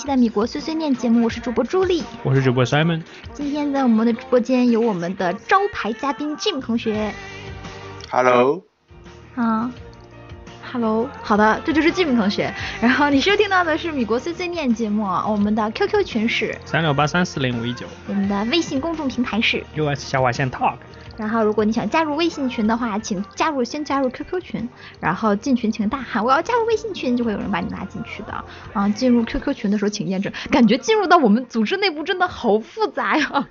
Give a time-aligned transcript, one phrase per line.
[0.00, 3.02] 期的米国碎碎念节目，我是主播朱莉，我是主播 Simon。
[3.34, 7.12] 今天在我们的直播间有我们的招牌嘉宾 Jim 同学。
[8.10, 8.64] Hello。
[9.34, 9.70] 啊
[10.72, 12.50] ，Hello，好的，这就是 Jim 同学。
[12.80, 20.76] 然后你收听到的是米国碎碎念节目，我们的 QQ 群是三六八三四零五一九，我们的微信公众平台是 US 下划线 Talk。
[21.20, 24.66] 然后，如果你想加入微信群的话，请加入先加入 QQ 群，
[25.00, 28.42] 然后进群请大喊我要加入微信群，就会有人把你拉进去的。
[28.72, 33.46] 啊，进入 QQ 群的时候请验证，感觉进入到我们组织内部真的好复杂呀。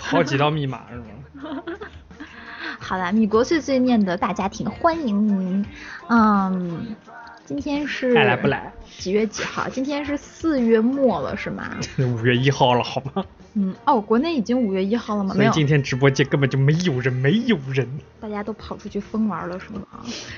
[0.00, 1.62] 好几道密码是吗？
[2.80, 5.64] 好了，米国碎碎念的大家庭，欢迎您。
[6.08, 6.96] 嗯，
[7.44, 8.72] 今天是爱来不来？
[8.98, 9.68] 几月几号？
[9.68, 11.76] 今天是四月末了是吗？
[11.98, 13.24] 五月一号了，好吗？
[13.54, 15.34] 嗯哦，国内已经五月一号了吗？
[15.36, 17.86] 没有今天直播间根本就没有人，没有人。
[18.20, 19.82] 大家都跑出去疯玩了是吗？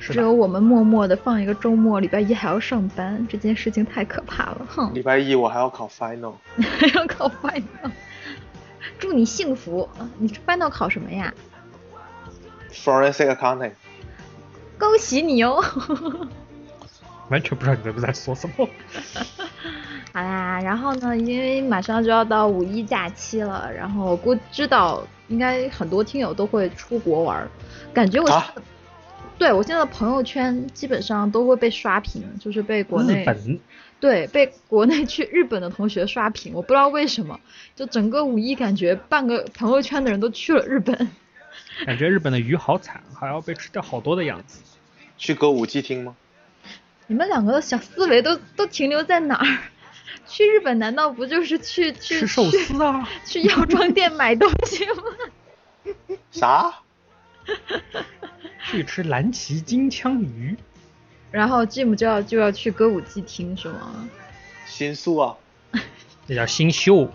[0.01, 4.93] 是只有我们默默的放一个周末，礼拜一还要上班，这件事情太可怕了，哼。
[4.95, 6.33] 礼拜一我还要考 final。
[6.57, 7.63] 还要考 final。
[8.99, 9.89] 祝你幸福。
[10.19, 11.33] 你 final 考什么呀
[12.73, 13.73] ？Forensic accounting。
[14.79, 15.63] 恭喜你哦。
[17.31, 18.69] 完全不知道你在不在说什么。
[20.13, 27.49] 好啦，然后呢，因为马上就要到五一假期了，然后我估知道应该很多听友都会出国玩，
[27.93, 28.45] 感觉我，
[29.37, 33.27] 对我现在的朋友圈基本上都会被刷屏，就是被国内，
[33.99, 37.41] 对，被国内去日本的同学刷屏，我不知道为什么，
[37.75, 40.97] 就整个五一感觉半个朋友圈的人都去了日本，
[41.85, 44.61] 感觉日本的鱼好惨，还要被吃掉好多的样子。
[45.17, 46.15] 去歌舞伎厅吗？
[47.07, 49.59] 你们两个的小思维都都停留在哪儿？
[50.27, 53.07] 去日本难道不就是去去吃寿司啊？
[53.27, 55.03] 去药妆店买东西吗？
[56.33, 56.75] 啥？
[58.71, 60.57] 去吃蓝鳍金枪鱼。
[61.31, 64.09] 然后 Jim 就要就要去歌舞伎厅是吗？
[64.67, 65.37] 新宿啊。
[66.27, 67.11] 那叫新秀。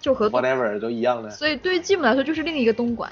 [0.00, 1.30] 就和 whatever 都一样的。
[1.30, 3.10] 所以对于 Jim 来说就是另一个东莞。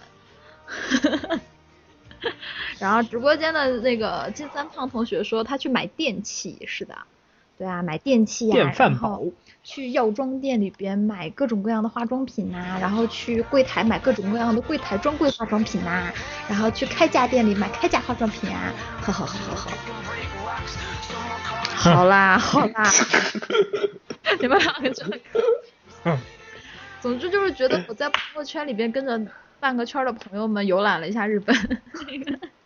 [2.82, 6.97] 然后直播间的那个金三胖同学说他去买电器，是的。
[7.59, 9.31] 对啊，买电器呀，然后
[9.62, 16.12] 去药妆店里边买各种各样的化妆品呐，然后去柜台买各种各样的柜台专柜化妆品呐，
[16.48, 19.70] 然后去开价店里买开价化妆品啊，呵呵呵呵呵。
[21.76, 22.82] 好啦好啦，
[24.41, 25.04] 你们两个就，
[27.00, 29.20] 总之就是觉得我在朋友圈里边跟着
[29.60, 31.54] 半个圈的朋友们游览了一下日本，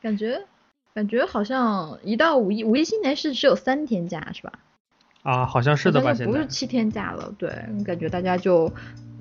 [0.00, 0.40] 感觉。
[0.92, 4.52] 感觉好像一到五一，五一新年是只有三天假是吧？
[5.22, 6.12] 啊，好像是的吧？
[6.12, 7.48] 现在不是七天假了，对，
[7.84, 8.68] 感觉大家就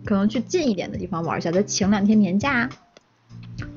[0.04, 2.68] 可能去近一点的地方玩一下，再请两天年假。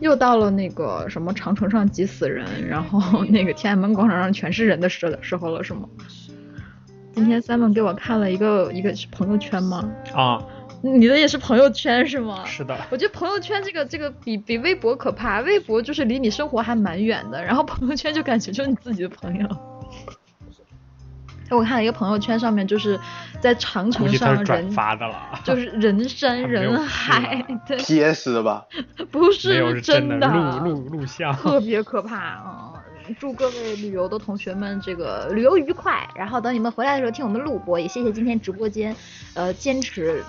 [0.01, 5.87] 又到了那个什么长城上挤死人，然后那个天安门广场上全是人的时时候了，是吗？
[7.15, 9.93] 今天 Simon 给我看了一个一个朋友圈吗？
[10.15, 10.43] 啊。
[10.83, 12.45] 你的也是朋友圈是吗？
[12.45, 12.77] 是的。
[12.91, 19.49] 我觉得朋友圈这个这个比比微博可怕，微博就是离你生活还蛮远的，然后朋友圈就感觉就是你自己的朋友。
[21.51, 22.99] 我看了一个朋友圈上面就是
[23.39, 27.45] 在长城上人发的了，就是人山人海。
[27.69, 27.77] 的。
[27.77, 28.33] P.S.
[28.33, 28.65] 的吧？
[29.13, 30.27] 不是真的。
[30.29, 31.31] 录录录像。
[31.35, 32.73] 特别可怕啊！
[33.21, 38.97] 祝各位旅游的同学们这个旅游愉快，然后等你们回来的时候听我们录播，也谢谢今天直播间
[39.35, 40.25] 呃坚持。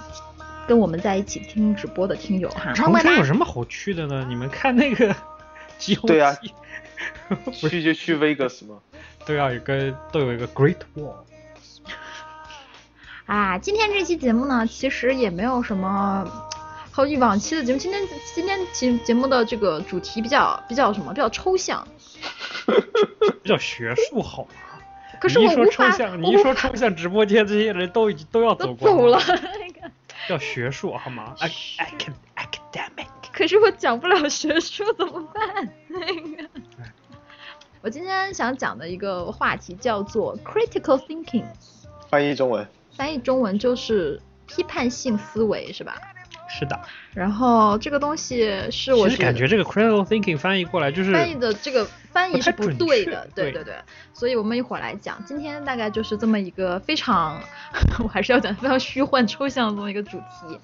[0.67, 4.25] 跟我们在一起听直播的听友哈，长城有什么好去的呢？
[4.29, 5.15] 你们看那个，
[6.07, 6.35] 对呀，
[7.51, 8.77] 去就去 Vegas 吗？
[9.25, 11.15] 都要有个都有一个 Great Wall。
[13.25, 16.25] 啊，今天这期节目呢，其实也没有什么
[16.91, 17.79] 和以往期的节目。
[17.79, 18.01] 今天
[18.33, 21.13] 今天节节目的这个主题比较比较什么？
[21.13, 21.85] 比较抽象，
[23.41, 24.49] 比较学术好吗？
[25.19, 29.19] 可是你一说我抽象，你一说抽象直播间，这些人都已经都要走光走了。
[30.29, 33.07] 要学术好吗？ac acad academic。
[33.31, 35.69] 可是我讲不了学术怎么办？
[35.89, 36.49] 那个，
[37.81, 41.45] 我今天想讲的一个话题叫做 critical thinking，
[42.09, 45.95] 翻译中文，翻译中文就是批判性思维，是吧？
[46.59, 46.79] 是的，
[47.15, 53.73] 然后这个东西是我其实感觉这个 critical thinking 翻译过来就是翻译的这个翻译是不对的，对对对，
[54.13, 55.17] 所以我们一会儿来讲。
[55.25, 57.41] 今天大概就是这么一个非常，
[58.03, 60.59] 我还是要讲非常虚幻抽象的这么一个主题。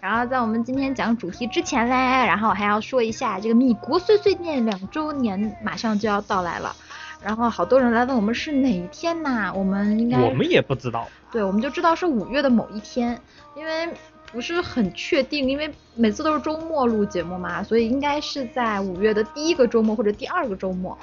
[0.00, 1.94] 然后在我们今天讲主题之前嘞，
[2.26, 6.74] 然后我还要说一下这个米国碎碎念两周年马上就要到来了。
[7.22, 9.50] 然后好多人来问我们是哪一天呐？
[9.54, 11.08] 我们应该我们也不知道。
[11.32, 13.18] 对，我们就知道是五月的某一天，
[13.56, 13.88] 因为
[14.34, 20.98] 不是很确定，因为每次都是周末录节目嘛，所以应该是在五月的第一个周末或者第二个周末，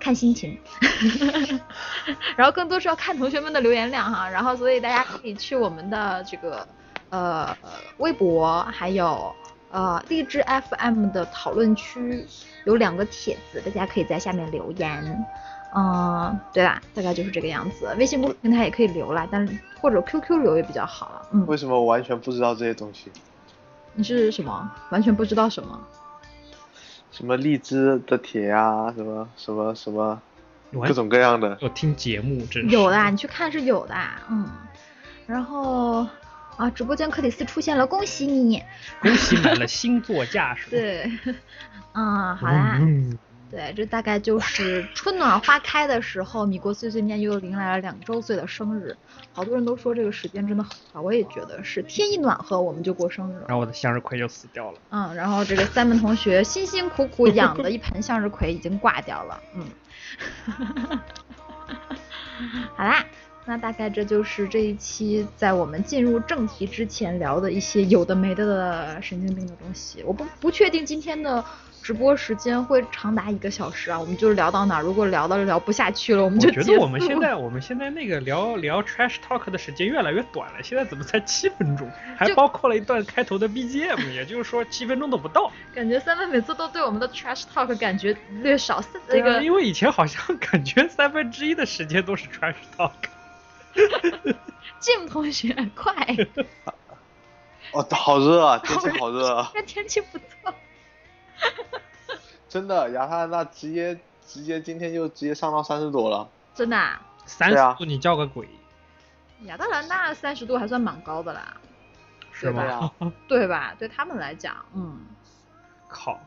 [0.00, 0.58] 看心情。
[2.36, 6.66] 然后更多是要看同学们的留言量哈，然后所以大家可以去我们的这个
[7.10, 7.54] 呃
[7.98, 9.30] 微博，还有
[9.70, 12.24] 呃荔枝 FM 的讨论区
[12.64, 15.26] 有两个帖子，大家可以在下面留言。
[15.74, 17.94] 嗯，对啦，大概就是这个样子。
[17.98, 19.46] 微信公众平台也可以留啦，但
[19.80, 21.26] 或者 QQ 留也比较好。
[21.32, 23.10] 嗯，为什么我完全不知道这些东西？
[23.94, 24.70] 你是什么？
[24.90, 25.78] 完全不知道什么？
[27.10, 30.20] 什么荔枝的帖啊，什么什么什么，
[30.72, 31.58] 各种各样的。
[31.60, 33.94] 我听节目，真是有的，你去看是有的。
[34.30, 34.48] 嗯，
[35.26, 36.06] 然后
[36.56, 38.62] 啊，直播间克里斯出现了，恭喜你！
[39.02, 40.70] 恭喜买了新座驾驶。
[40.70, 41.10] 对，
[41.94, 42.78] 嗯，好啦。
[42.80, 43.18] 嗯，
[43.50, 48.96] 对，这大概就是春暖花开的时候，米国碎碎念又迎来了两周岁的生日。
[49.32, 53.46] 好多人都说这个时间真的很好，我也觉得是，天一暖和我们就过生日了。
[53.48, 54.78] 然后我的向日葵就死掉了。
[54.90, 59.42] 嗯，然后这个三门同学辛辛苦苦养的一盆向日葵已经挂掉了。
[59.54, 59.66] 嗯，
[62.76, 63.04] 好啦，
[63.46, 70.04] 那大概这就是这一期在我们进入正题之前聊的一些有的没的的神经病的东西。
[70.04, 71.44] 我不不确定今天的
[71.82, 81.90] 直播时间会长达一个小时啊，我们就是聊到哪儿，如果聊到聊不下去了，我们就我觉得我们现在我们现在那个聊聊 trash talk 的时间越来越短了，现在怎么才七分钟？
[82.16, 85.50] 还包括了一段开头的 BGM，也就是说七分钟都不到。
[85.74, 92.92] 感觉三分每次都对我们的 trash talk 感觉略少，那对啊个因为以前好像感觉三分之一的时间都是 trash talk。
[94.80, 95.92] Jim 同学快，
[97.72, 100.54] 哦，好热啊，天气好热啊，这天气不错。
[102.48, 106.28] 真的，亚特兰大直接直接今天就直接上到三十多了。
[106.54, 108.48] 真的、啊，三十度你叫个鬼，
[109.44, 111.56] 亚特兰大三十度还算蛮高的啦，
[112.32, 112.62] 是对吗？
[112.98, 113.74] 啊， 对吧？
[113.78, 114.98] 对他们来讲，嗯，
[115.88, 116.18] 靠，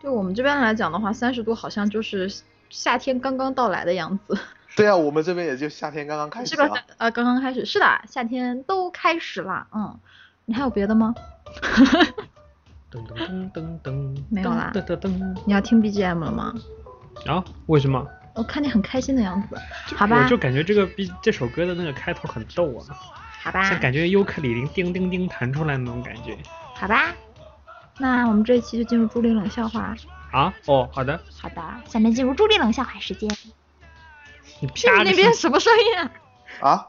[0.00, 2.32] 对我们这边来讲的话，三十度好像就是
[2.70, 4.38] 夏天刚刚到来的样子，
[4.76, 6.84] 对啊，我们这边也就夏天刚刚开始啊是吧？。
[6.98, 9.98] 呃，刚刚开始，是的，夏天都开始了，嗯。
[10.50, 11.14] 你还有别的吗？
[12.90, 16.54] 噔噔噔噔噔，没有啦噔噔噔你要听 BGM 了吗？
[17.26, 17.44] 啊？
[17.66, 18.06] 为什么？
[18.34, 19.56] 我看你很开心的样子，
[19.96, 22.86] 好吧我就感觉这个 B 这首歌的那个开头很逗啊，
[23.42, 26.36] 好吧，像感觉尤克里里叮叮叮弹出来那种感觉。
[26.74, 27.14] 好吧。
[27.98, 29.94] 那我们这一期就进入朱莉冷笑话。
[30.30, 30.54] 啊？
[30.66, 31.20] 哦，好的。
[31.36, 33.28] 好的，下面进入朱莉冷笑话时间。
[34.60, 36.70] 你啪那边什么声音啊？
[36.70, 36.86] 啊，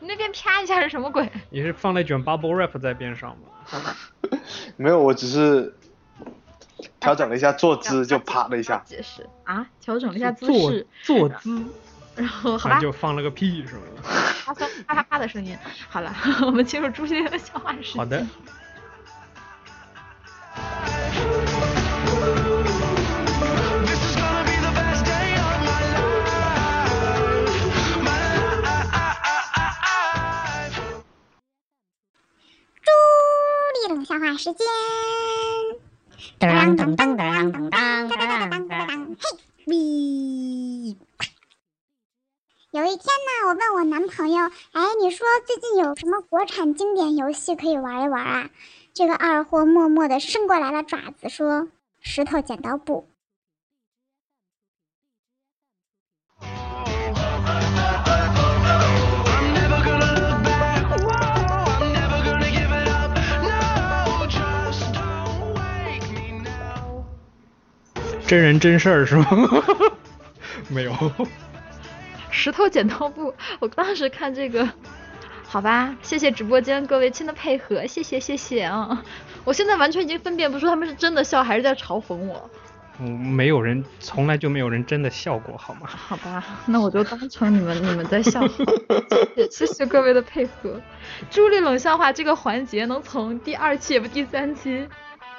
[0.00, 1.30] 你那边啪一下是什么鬼？
[1.50, 3.46] 你是放了一卷 bubble rap 在边上吗？
[4.78, 5.74] 没有，我只是
[7.00, 8.82] 调整了一下坐姿，就啪的一下。
[8.86, 11.62] 解释啊，调整了一下姿坐势，坐姿，
[12.14, 13.82] 然后好吧，就放了个屁是吗？
[14.46, 15.58] 啪啪啪啪啪的声音。
[15.88, 16.14] 好了，
[16.46, 17.96] 我们进入朱莉的笑话时间。
[17.96, 18.26] 好的。
[34.08, 34.66] 笑话时间。
[36.38, 38.88] 当当当当当当当当当当，
[39.20, 40.96] 嘿，喂！
[42.70, 48.50] 有一天呢，我问我男朋友，哎，你说最近有什么国产经典游戏可以玩一玩啊？
[48.94, 51.68] 这个二货默默的伸过来了爪子，说
[52.00, 53.06] ：“石头剪刀布。”
[68.28, 69.26] 真人真事儿是吗？
[70.68, 70.92] 没有。
[72.30, 74.68] 石头剪刀布，我当时看这个，
[75.46, 79.02] 好吧，谢谢直播间各位亲的配合，谢谢谢谢啊！
[79.44, 82.50] 我现在完全已经分辨不出他们是真的笑还是在嘲讽我。
[83.00, 85.88] 嗯，没有人，从来就没有人真的笑过，好吗？
[85.88, 88.46] 好吧，那我就当成你们你们在笑。
[89.34, 90.78] 谢谢谢谢各位的配合。
[91.30, 94.86] 朱莉冷笑话这个环节能从第二期也不第三期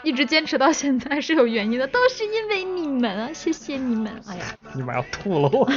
[0.04, 4.22] 一直坚持到现在是有原因的，都是因为你们啊，谢谢你们。
[4.28, 5.70] 哎呀，你妈要吐了我。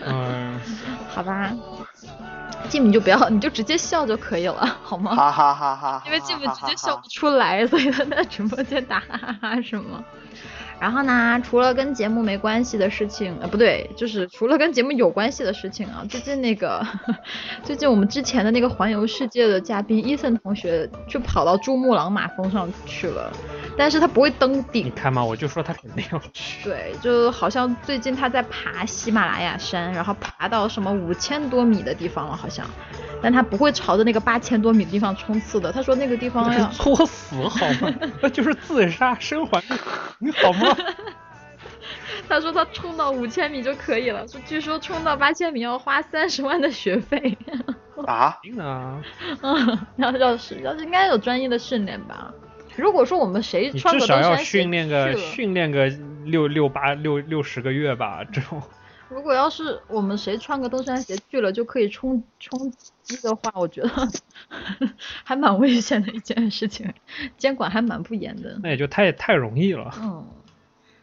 [0.00, 0.60] 嗯，
[1.08, 1.52] 好吧，
[2.68, 5.14] 吉姆你就不要，你就直接笑就可以了，好吗？
[5.16, 6.02] 哈哈哈哈！
[6.06, 10.04] 因为继母直接笑不出来，所以他在直播间打哈哈哈是吗？
[10.80, 16.84] 然后呢，除了跟节目没关系的事情，呃，不对，就是除了跟节目有关系的事情啊，最近那个，
[17.64, 23.32] 最近我们之前的那个环游世界的嘉宾伊森同学就跑到珠穆朗玛峰上去了，
[23.76, 26.62] 但是他不会登顶你，看嘛，我就说他肯定要去。
[26.62, 32.64] 对，就好像最近他在爬喜马拉雅山，然后爬到什么五千多米的地方了，好像，
[33.20, 37.92] 但他不会朝着那个八千多米的地方冲刺的，他说那个地方那要是作死好吗？
[38.22, 39.62] 那就是自杀生还，
[40.18, 40.76] 你好吗？
[42.28, 47.36] 他说他冲到五千米就可以了，说据说冲到八千米要花三十万的学费。
[48.06, 49.02] 啊，定啊，
[49.42, 52.32] 嗯，要要是要是应该有专业的训练吧。
[52.76, 55.88] 如果说我们谁穿至少要个登山鞋训练个训练个
[56.24, 58.62] 六六八六六十个月吧，这种。
[59.08, 62.70] 如果要是我们谁穿个登山鞋去了就可以冲冲
[63.02, 63.90] 击的话，我觉得
[65.24, 66.92] 还蛮危险的一件事情，
[67.36, 68.58] 监管还蛮不严的。
[68.62, 69.90] 那也就太太容易了。
[69.98, 70.26] 嗯，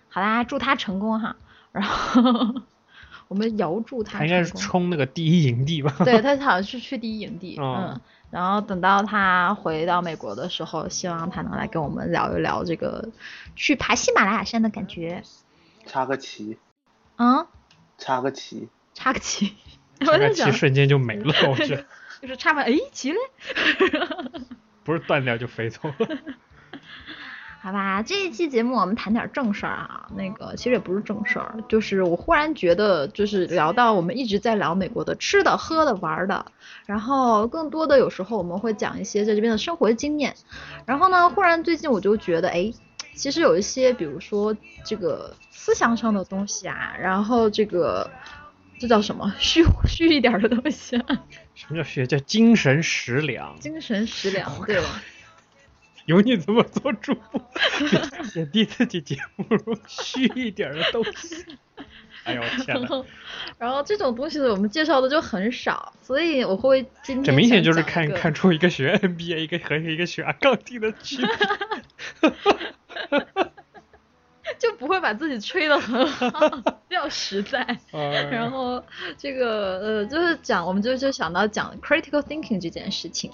[0.09, 1.35] 好啦，祝他成功哈。
[1.71, 2.61] 然后
[3.27, 5.93] 我们遥祝他他应该是冲那个第一营地吧？
[6.05, 13.09] 对他好像是去第一营地，哦嗯，然后等到他回到美国的时候，希望他能来跟我们聊一聊这个
[13.55, 15.23] 去爬喜马拉雅山的感觉。
[15.87, 16.57] 插个旗，
[17.17, 17.45] 嗯，
[18.05, 19.55] 插个旗，插个旗，
[19.99, 21.83] 插个我在想，气瞬间就没了，我觉得
[22.21, 23.17] 就是插完，哎，旗嘞。
[24.85, 25.95] 不是断掉就飞走了。
[27.63, 30.07] 好吧，这一期节目我们谈点正事儿啊。
[30.15, 36.45] 那个其实也不是正事儿，就是我忽然觉得，就是聊到我们一直在聊美国的吃的、喝的、玩的，
[36.85, 40.35] 然后更多的有时候我们会讲一些在这边的生活经验。
[40.85, 42.71] 然后呢，忽然最近我就觉得，哎，
[43.15, 48.09] 其实有一些，比如说这个思想上的东西啊，然后这个
[48.79, 51.23] 这叫什么虚 虚一点儿的东西、啊，
[51.55, 53.57] 什么叫学叫精神食粮？
[53.59, 55.01] 精神食粮，对吧。
[56.05, 57.41] 有你这么做主播，
[58.35, 59.45] 也替自己节目
[59.87, 61.43] 虚一点的东西。
[62.25, 63.03] 哎呦天哪！
[63.57, 72.31] 然后，这种东西我们介绍的就很少，所以我会今天这明显就是看看出一个学 NBA，一个和一个学阿杠精的区别。
[74.59, 76.29] 就不会把自己吹得很好，
[76.87, 77.65] 比较实在。
[77.91, 78.81] 然然后
[79.17, 83.31] 这个呃，就是讲，我们就就想到讲 critical thinking 这件事情。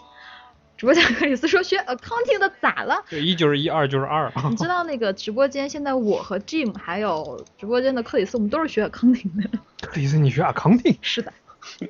[0.78, 3.04] 直播间克里斯说学 accounting 的咋了？
[3.08, 4.56] 对，一就是一，二就是二啊你。
[4.56, 9.48] 知道那个直播间现在我和 Jim 还有直播间的克里斯，我们都是学 accounting 的。
[9.82, 11.32] 克里斯，你学 accounting 是的，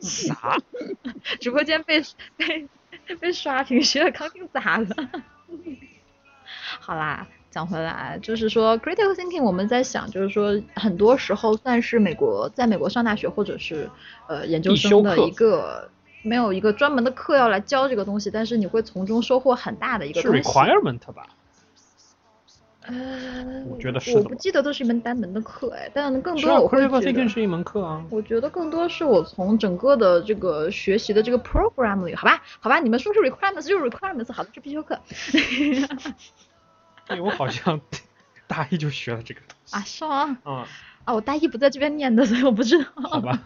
[0.01, 0.57] 啥？
[1.39, 2.03] 直播间被
[2.35, 2.67] 被
[3.15, 4.87] 被刷屏，学 accounting 咋了？
[6.81, 13.89] 好啦，讲回来，就是说 critical thinking，我们在想，就是说很多时候算是美国在美国上大学或者是
[14.27, 15.89] 呃研究生的一个
[16.24, 20.41] 没有一个专门的课要来教这个东西，但是你会从中收获很大的一个东西。
[20.41, 21.27] requirement 吧？
[22.84, 27.29] 呃，我觉得是的我不记得这是一门单门的课哎，但更多我会，critical 觉 thinking 得。
[27.29, 28.03] 是一门课啊。
[28.10, 35.01] 我觉得更多是我从整个的这个学习的这个 program 里，好吧，好吧，你们说是 requirements 就是 requirements，好的，是必修课哎，
[37.19, 37.81] 我好像
[38.47, 39.75] 大一就学了这个东西。
[39.75, 40.37] 啊，是吗？
[40.43, 40.67] 啊，
[41.05, 42.85] 啊，我大一不在这边念的，所以我不知道。
[42.95, 43.39] 好吧。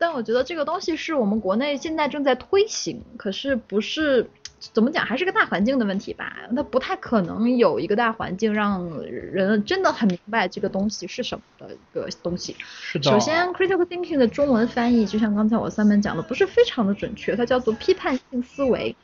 [0.00, 6.36] 但我觉得这个东西是我们国内现在正在推行，可是不是怎么讲，还是个大环境的问题吧。
[6.54, 12.54] 它不太可能有一个大环境让人真的很明白这个东西是什么的一个东西。
[12.60, 13.10] 是的。
[13.10, 18.94] 首先，critical thinking 的中文翻译，就像刚才我三门讲的，不是非常的准确，它叫做批判性思维。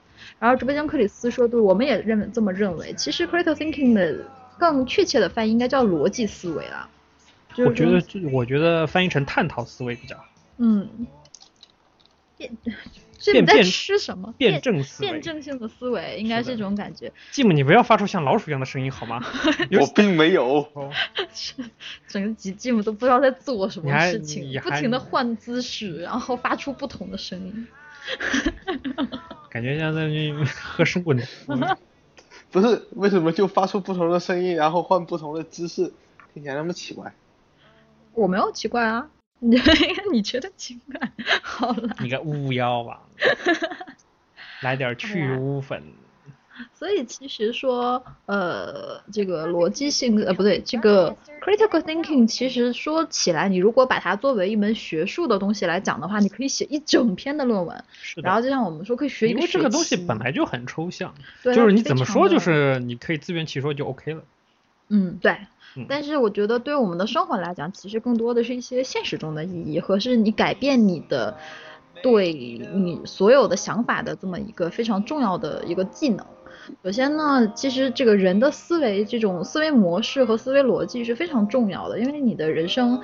[0.45, 2.93] 然后直播间克里斯说，对，我们也认为这么认为。
[2.93, 4.27] 其实 critical thinking 的
[4.59, 6.87] 更确切的翻译应该叫逻辑思维啦。
[7.55, 10.25] 就是我觉得这，我觉得翻译成探讨思维比较好。
[10.59, 11.07] 嗯，
[12.37, 12.55] 辩，
[13.19, 14.35] 这你在吃什么？
[14.37, 17.11] 辩证思维辩证性的思维应该是这种感觉。
[17.31, 19.25] 继母，你不要发出像老鼠一样的声音好吗？
[19.81, 20.69] 我并没有。
[20.75, 20.91] 哦
[22.07, 27.67] 整个集继母都不知道在做什么事情，不停的换姿势，然后发出不同的声音。
[29.51, 31.79] 感觉像在那喝生滚汤。
[32.51, 35.93] 不是，为什么就发出不同的声音，然后换不同的姿势，
[36.33, 37.13] 听起来那么奇怪？
[38.13, 39.09] 我没有奇怪啊，
[39.41, 39.61] 你
[40.13, 41.13] 你觉得奇怪？
[41.43, 43.01] 好了，你个巫妖吧，
[44.63, 45.83] 来点去污粉。
[46.73, 57.85] 所以其实说，呃，这个逻辑性，呃，不对，这个 critical thinking，其实说起来，你如果把它作为一门学术的东西来讲的话，你可以写一整篇的论文。
[58.01, 64.23] 是的然后就像我们说，可以学一因个学为这个东西本来就很抽象，对就是你怎么说，就是你可以自圆其说就 OK 了。
[64.89, 65.37] 嗯，对
[65.77, 65.87] 嗯。
[65.89, 71.37] 但是我觉得对我们的生活来讲，其实更多的是一些现实中的意义，和是你改变你的
[72.03, 76.25] 对你所有的想法的这么一个非常重要的一个技能。
[76.83, 83.01] 首先呢，其实这个人的思维这种思维模式和思维逻辑是非常重要的，因为你的人生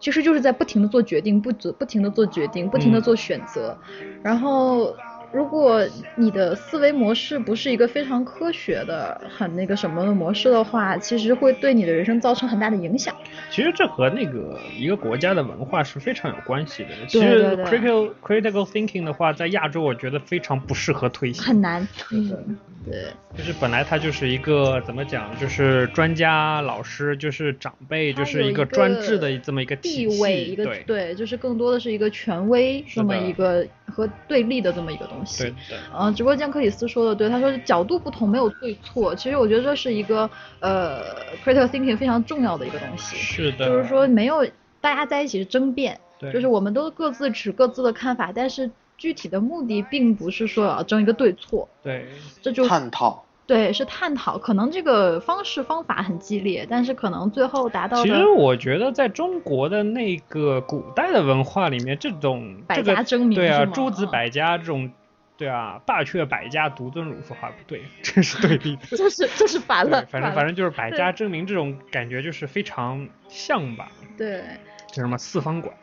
[0.00, 3.76] 其实就是在不停的做决定，不不不停的做决定，不停的嗯做选择。
[4.22, 4.94] 然后，
[5.34, 13.12] 如果你的思维模式不是一个非常科学的、很那个什么的模式的话，其实会对你的人生造成很大的影响。
[13.50, 16.90] 其实这和那个一个国家的文化是非常有关系的。
[17.08, 21.42] 其对实 critical critical thinking 的话，在亚洲我觉得非常不适合推行。
[21.42, 30.06] 很难，嗯，对，就是本来他就是一个怎么讲，就是专家、老师，就是长辈，就是一个专制的这么一个地。
[30.20, 35.23] 位一个对就是更多的是一个权威这么一个和对立的这么一个东西。
[35.38, 35.76] 对的。
[35.92, 40.28] 呃，直播间克里斯说的对，他说角度不同没有对错，其实我觉得这是一个
[40.60, 41.02] 呃
[41.44, 43.66] critical thinking 非常重要的一个东西，是的。
[43.66, 44.46] 就是说没有
[44.80, 52.06] 大家在一起争辩，对就是我们都各自持各自的看法，但是具体的目的并不是说要争一个对错，对，
[52.42, 53.24] 这就探讨。
[53.46, 64.90] 对是探讨，可能这个方式方法很激烈，但是可能最后达到其实我觉得在中国的那个古代的文化里面，这种百家争鸣对啊，诸子百家这种，
[65.36, 68.86] 对啊，霸阙百家，独尊儒说话不对， 这是对立的。
[68.96, 74.44] 就是就是反了，，反正反正就是百家争鸣这种感觉，就是非常像吧，对。
[74.88, 75.74] 叫什么四方馆。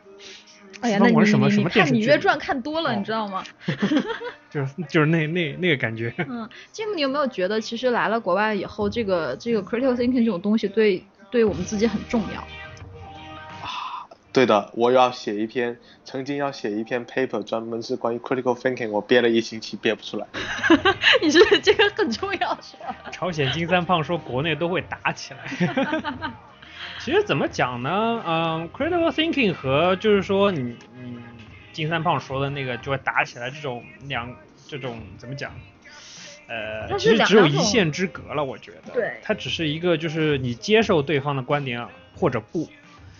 [0.80, 3.44] 哎呀，那你你馆是什么什么你看《芈电视剧里月传》看多了，哦你知道吗？
[4.50, 6.12] 就是就是那那那个感觉。
[6.28, 12.42] 嗯，，Jim，，你有没有觉得，其实来了国外以后，这个这个 critical thinking 这种东西对对我们自己很重要？
[14.32, 20.26] 对的，我要写一篇，曾经要写一篇 paper，专门是关于 critical thinking，我憋了一星期憋不出来。
[21.20, 22.96] 你是这个很重要是吧？
[23.12, 26.32] 朝鲜金三胖说国内都会打起来。
[26.98, 28.22] 其实怎么讲呢？
[28.26, 31.18] 嗯、c r i t i c a l thinking 和就是说你你
[31.72, 34.34] 金三胖说的那个就会打起来这种两
[34.66, 35.52] 这种怎么讲？
[36.48, 38.92] 呃，其实只有一线之隔了，我觉得。
[38.94, 42.66] 对它只是一个就是你接受对方的观点或者不。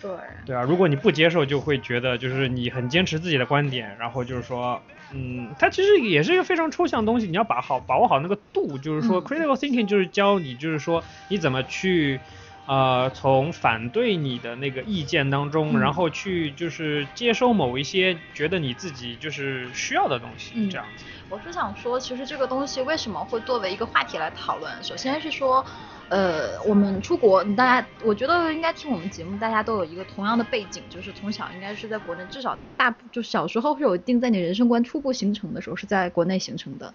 [0.03, 0.11] 对，
[0.45, 12.21] 对啊，如果你不接受，就会觉得就是你很坚持自己的观点，然后就是说，嗯，它其实也是一个非常抽象的东西，你要把好把握好那个度，就是说、嗯 critical thinking 就是教你，就是说你怎么去。
[12.65, 21.03] 呃，从反对你的那个意见当中，嗯然后去就是接收某一些觉得你自己就是需要的东西，嗯这样子。
[21.27, 24.81] 我是想说，其实这个东西为什么会作为一个话题来讨论？
[24.81, 25.65] 首先是说，
[26.09, 36.93] 呃，我们出国，大家我觉得应该听我们节目，大家都有一个同样的背景，就是从小应该是在国内，至少大就小时候是有定在你人生观初步形成的时候是在国内形成的。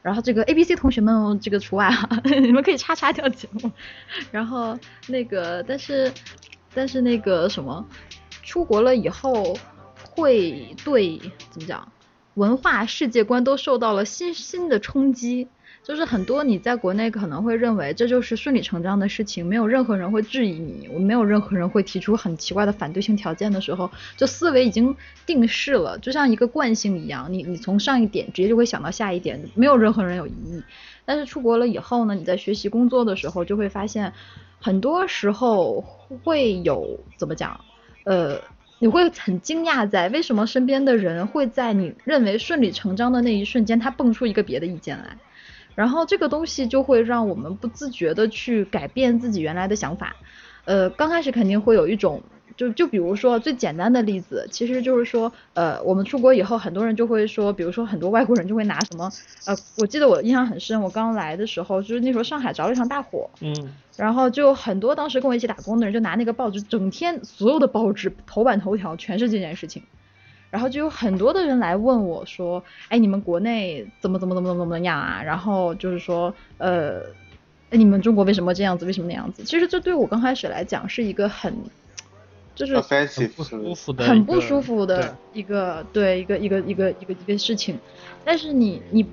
[0.00, 3.70] 然后这个 A、B、C 同学们这个除外哈，你们可以叉叉掉节目。
[4.30, 6.12] 然后那个，但是
[6.74, 7.86] 但是那个什么，
[8.42, 9.56] 出国了以后
[10.14, 11.18] 会对
[11.50, 11.90] 怎么讲，
[12.34, 15.48] 文化世界观都受到了新新的冲击。
[15.84, 30.62] 就是很多你在国内可能会认为这就是顺理成章的事情，没有任何人会质疑你，我没有任何人会提出很奇怪的反对性条件的时候，就思维已经定势了，就像一个惯性一样，你你从上一点直接就会想到下一点，没有任何人有异议。
[31.04, 34.14] 但是出国了以后呢，你在学习工作的时候就会发现，
[34.60, 35.84] 很多时候
[36.22, 37.60] 会有怎么讲，
[38.04, 38.40] 呃。
[38.80, 45.16] 你会很惊讶，在为什么身边的人会在你认为顺理成章的那一瞬间，他蹦出一个别的意见来，
[45.74, 50.16] 然后这个东西就会让我们不自觉的去改变自己原来的想法。
[50.64, 52.22] 呃，刚开始肯定会有一种，
[52.56, 59.10] 就就比如说最简单的例子，其实就是说，呃，我们出国以后，很多人就会说，比如说很多外国人就会拿什么，
[59.46, 63.54] 呃，我记得我印象很深，我刚来的时候，就是那时候上海着了一场大火，嗯，
[63.98, 69.82] 然后就很多当时跟我一起打工的人就拿那个报纸，整天所有的报纸头版头条全是这件事情，
[70.54, 75.20] 然后就有很多的人来问我说，哎，你们国内怎么怎么怎么怎么怎么样啊？
[75.20, 77.00] 然后就是说，呃，
[77.70, 78.86] 哎你们中国为什么这样子？
[78.86, 79.42] 为什么那样子？
[79.42, 81.52] 其实这对我刚开始来讲是一个很，
[82.54, 83.74] 就是很不舒？
[83.74, 87.76] 服的，很不舒服的一个对一个一个一个一个一个事情，
[88.24, 89.04] 但是你你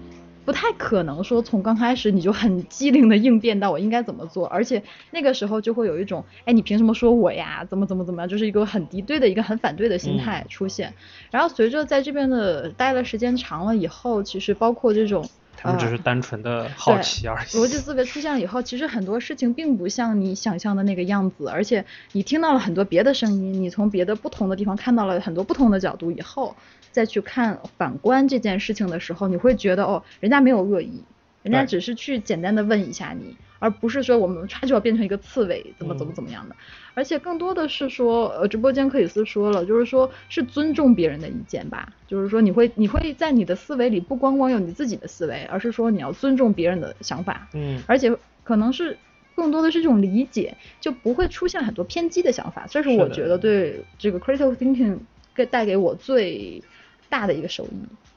[0.43, 7.65] 不太可能说从刚开始你就很机灵的应变到我应该怎么做，而且那个时候就会有一种哎你凭什么说我呀？
[7.69, 8.27] 怎么怎么怎么样？
[8.27, 10.93] 就是一个很敌对的一个很反对的心态出现。
[11.29, 15.29] 然后随着在这边的待了时间长了以后，其实包括这种
[15.61, 17.47] 他们只是单纯的好奇而已。
[17.49, 26.55] 逻辑思维出现了以后，其实很多事情并不像你想象的那个样子，而且你听到了很多别的声音，你从别的不同的地方看到了很多不同的角度以后，
[26.91, 31.03] 再去看反观这件事情的时候，你会觉得哦，人家没有恶意，
[31.43, 36.55] 人家只是去简单的问一下你，而不是说我们唰就要变成一个刺猬，怎么怎么怎么样的。
[36.93, 48.97] 而且更多的是说，呃，直播间克里斯说了，就是说是尊重别人的意见吧，就是说你会你会在你的思维里不光光有你自己的思维，而是说你要尊重别人的想法，嗯，而且可能是
[49.35, 52.67] 更多的是这种理解，就不会出现很多偏激的想法。
[52.69, 54.97] 这是我觉得对这个 critical thinking
[55.33, 56.61] 给带给我最
[57.09, 57.69] 大的一个收益。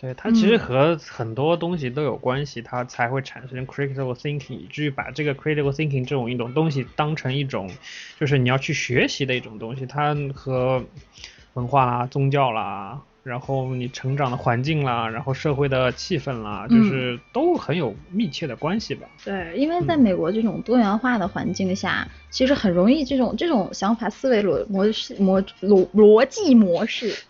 [0.04, 7.70] 对，它其实嗯和很多东西都有关系，它才会产生 critical thinking，以至于把这个 critical thinking 这种一种东西当成一种，
[8.20, 9.86] 就是你要去学习的一种东西。
[9.86, 10.84] 它和
[11.54, 19.08] 文化啦、宗教啦，然后你成长的环境啦，然后社会的气氛啦，就嗯是都很有密切的关系吧。
[19.24, 27.10] 对，因为在嗯美国这种多元化的环境下，其实很容易这种这种想法、思维逻模式、模逻逻辑模式，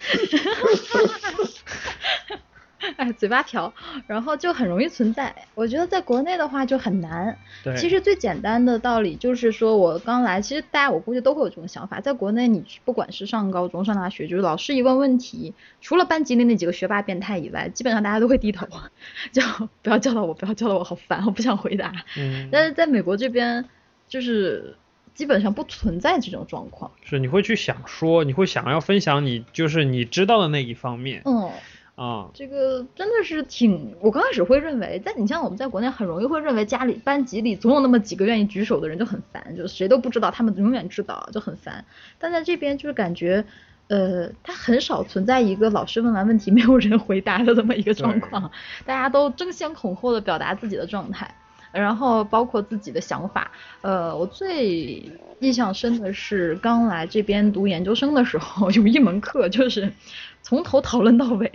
[2.96, 3.72] 哎，嘴巴瓢，
[4.06, 5.34] 然后就很容易存在。
[5.54, 7.36] 我觉得在国内的话就很难。
[7.62, 18.66] 对，其实最简单的道理就是说，我刚来，其实大家我估计都会有这种想法，在国内你不管是上高中、上大学，就是老师一问问题，除了班级里那几个学霸变态以外，基本上大家都会低头，
[19.32, 19.42] 就
[19.82, 21.92] 不要叫到我，不要叫到我，好烦，我不想回答。
[22.18, 23.64] 嗯，但是在美国这边，
[24.08, 24.76] 就是
[25.14, 26.90] 基本上不存在这种状况。
[27.04, 31.50] 是你会去想说，你会想要分享你就是你知道的那一方面嗯，
[31.96, 41.84] 啊、这个真的是挺，我刚开始会认为，在你像我们在国内很容易会认为家里班级里总有那么几个愿意举手的人就很烦，就谁都不知道，他们永远知道就很烦。
[42.18, 43.44] 但在这边就是感觉，
[43.86, 48.50] 呃，他很少存在一个老师问完问题没有人回答的这么一个状况，
[48.84, 51.32] 大家都争先恐后的表达自己的状态。
[51.70, 53.50] 然后包括自己的想法，
[53.82, 59.92] 呃，我最印象深的是刚来这边读研究生的时候，有一门课就是
[60.40, 61.50] 从头讨论到尾，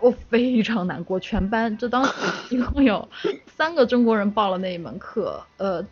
[0.00, 2.10] 我非常难过，全班就当时
[2.50, 3.08] 一共有
[3.56, 5.84] 三个中国人报了那一门课，呃，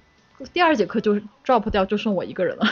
[0.52, 2.66] 第二节课就 drop 掉，就剩我一个人了。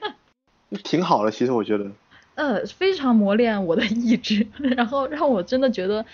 [0.82, 1.86] 挺好的，其实我觉得。
[2.34, 6.04] 呃，非常磨练我的意志， 然后让我真的觉得，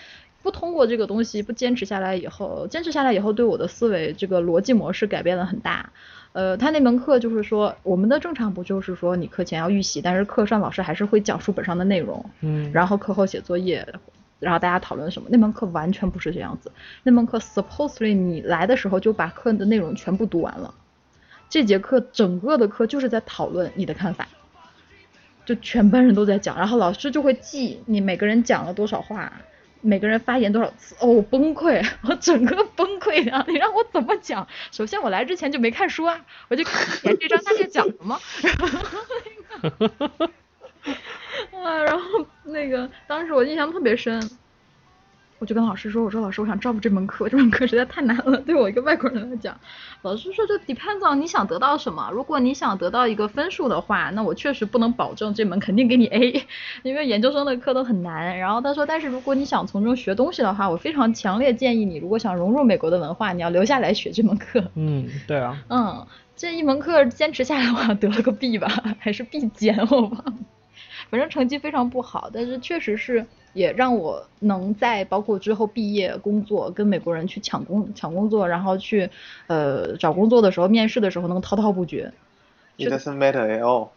[0.41, 5.89] 不通过这个东西，不坚持下来以后，坚持下来以后，对我的思维这个逻辑模式改变了很大。
[6.33, 13.85] 呃，他那门课就是说，我们的正常不就是说你课前要预习，但是课上老师还是会讲书本上的内容，嗯，然后课后写作业，
[14.43, 15.27] 然后大家讨论什么。
[15.31, 16.71] 那门课完全不是这样子，
[17.03, 20.73] 那门课 supposedly 你来的时候就把课的内容全部读完了，
[21.49, 24.27] 这节课整个的课就是在讨论你的看法，
[25.45, 29.33] 就全班人都在讲，然后老师就会记你每个人讲了多少话。
[29.85, 30.95] 每个人发言多少次？
[31.01, 33.43] 哦，崩溃， 我整个崩溃啊！
[33.49, 34.47] 你让我怎么讲？
[34.71, 38.17] 首先我来之前就没看书啊，我就看前这张大概讲什么，
[41.63, 44.21] 啊，然后那个当时我印象特别深，
[45.39, 49.57] 我就跟老师说，我说老师，我想 drop 这门课，这门课实在太难了，对我一个外国人来讲。
[50.01, 52.09] 老师说，就 depends on 你想得到什么。
[52.11, 56.45] 如果你想得到一个分数的话，那我确实不能保证这门肯定给你 A，
[56.83, 58.37] 因为研究生的课都很难。
[58.37, 64.63] 然后他说，但是如果你想从中学东西的话，我非常强烈建议你，如果想融入美国的文化，你要留下来学这门课。
[64.75, 68.67] 嗯，对啊，嗯，这一门课坚持下来，我好像得了个 B 吧，
[68.99, 70.33] 还是 B 减，我忘了。
[71.09, 79.09] 反正成绩非常不好，但是确实是也让我能在包括之后毕业工作，跟美国人去抢工抢工作，然后去
[79.47, 82.11] 呃找工作的时候，面试的时候能滔滔不绝。
[82.77, 83.89] It doesn't matter at all。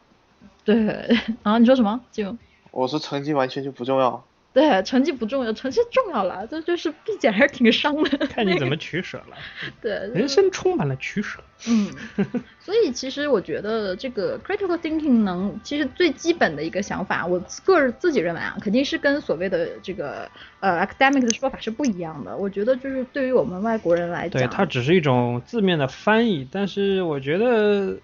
[0.65, 2.01] 对， 啊，你说什么？
[2.13, 2.37] 就
[2.71, 4.23] 我说成绩完全就不重要。
[4.57, 8.17] 对，成绩不重要，成绩重要了，这就是毕竟还是挺伤的。
[8.27, 9.37] 看你怎么取舍了。
[9.83, 11.41] 对，人生充满了取舍。
[11.69, 11.93] 嗯，
[12.59, 20.27] 所以其实我觉得这个 critical thinking 能，其实最基本的一个想法，我个人自己认为啊，肯定是跟所谓的这个
[20.61, 22.35] 呃 academic 的说法是不一样的。
[22.35, 27.99] 我觉得就是对于我们外国人来讲对，讲，它只是一种字面的翻译，但是我觉得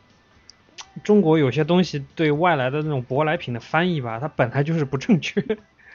[1.02, 5.42] 中国有些东西对外来的那种舶来品的翻译吧，它本来就是不正确。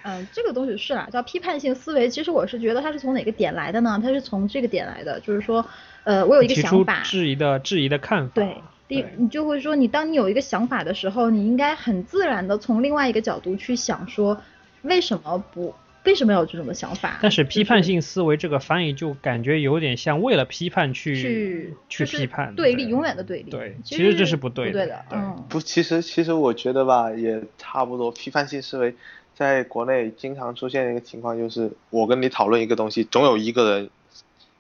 [0.08, 2.10] 嗯、这个东西是啊，叫批判性思维。
[2.10, 4.00] 其实我是觉得它是从哪个点来的呢？
[4.02, 5.66] 它是从这个点来的，就是说，
[6.06, 8.32] 呃，我有一个想法，质疑的质疑的看法。
[8.36, 8.56] 对，
[8.88, 14.42] 第你就会说，你当你有一个想法的时候，你应该很自然的从另外一个角度去想，说
[14.84, 17.20] 为什么不为什么要有这种的想法？
[17.22, 23.52] 但是批判性思维这个翻译就感觉有点像为了批判去去去就是批判，对立，永远的对立。
[23.52, 25.06] 对其其实这是不不对的对的。
[25.10, 28.10] 对嗯，不，其实其实我觉得吧，也差不多。
[28.10, 28.96] 批判性思维
[29.38, 33.90] 在国内经常出现的一个情况就是，我跟你讨论一个东西，总有一个人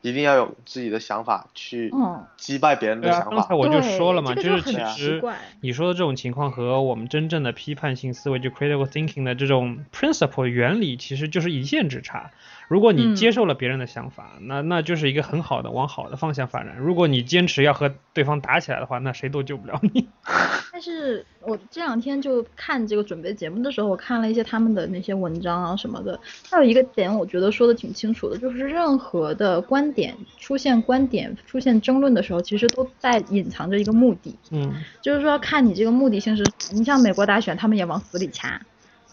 [0.03, 3.29] 一定要有自己的想法去嗯击败别人的想法。
[3.31, 5.19] 刚才我就说了嘛，就是其实
[5.61, 12.29] 你说的这种情况和我们真正的批判性思维，就 critical thinking 的这种 principle 原理，其实就是一线之差。
[12.67, 13.15] 如果你嗯。
[13.15, 16.77] 接受了别人的想法，那那就是一个很好的往好的方向发展。
[16.77, 20.07] 如果你坚持要和对方打起来的话，那谁都救不了你。
[20.71, 26.19] 但是我这两天就看这个准备节目的时候，我看了一些他们的那些文章啊什么的，
[26.51, 36.43] 还有一个点我觉得说的挺清楚的，就是任何的观点出现观点出现争论的时候，其实都在隐藏着一个目的，嗯，就是说看你这个目的性是，
[36.75, 38.61] 你像美国大选，他们也往死里掐，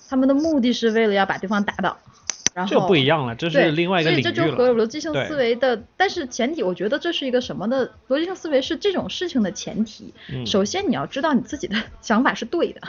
[0.09, 1.97] 他们的目的是为了要把对方打倒，
[2.55, 4.73] 然后这不一样了，这对，是另外一个领域所以这就和。
[4.73, 10.15] 逻辑性思维的，但是前提我觉得这是一个什么的逻辑性思维是这种事情的前提。
[10.33, 12.81] 嗯首先你要知道你自己的 想法是对的，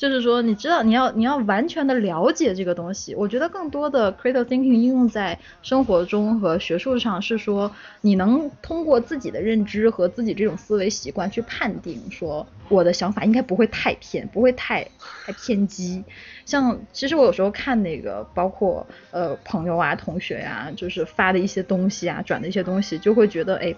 [0.00, 3.14] 就是说你知道你要你要完全的了解这个东西。
[3.14, 14.88] 我觉得更多的 critical thinking 应用在生活中和学术上是说你能通过自己的认知和自己这种思维习惯去判定说我的想法应该不会太偏，不会太
[15.26, 16.02] 太偏激。
[16.46, 23.74] 像其实我有时候看那个，包括呃朋友啊、同学呀、就是发的一些东西啊、转的一些东西，就会觉得哎，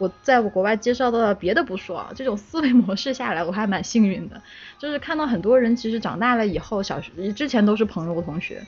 [0.00, 4.42] 我在我国外接受到的别的不说啊，这种思维模式下来，我还蛮幸运的。
[4.78, 8.62] 就是看到很多人其实长大了以后，小学之前都是朋友同学，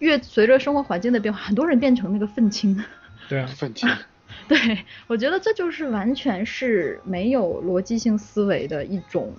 [0.00, 2.84] 越随着生活环境的变化，很多人变成那个愤青。
[3.30, 3.88] 对啊，愤青，
[4.48, 4.58] 对，
[5.06, 9.32] 我觉得这就是完全是没有逻辑性思维的一种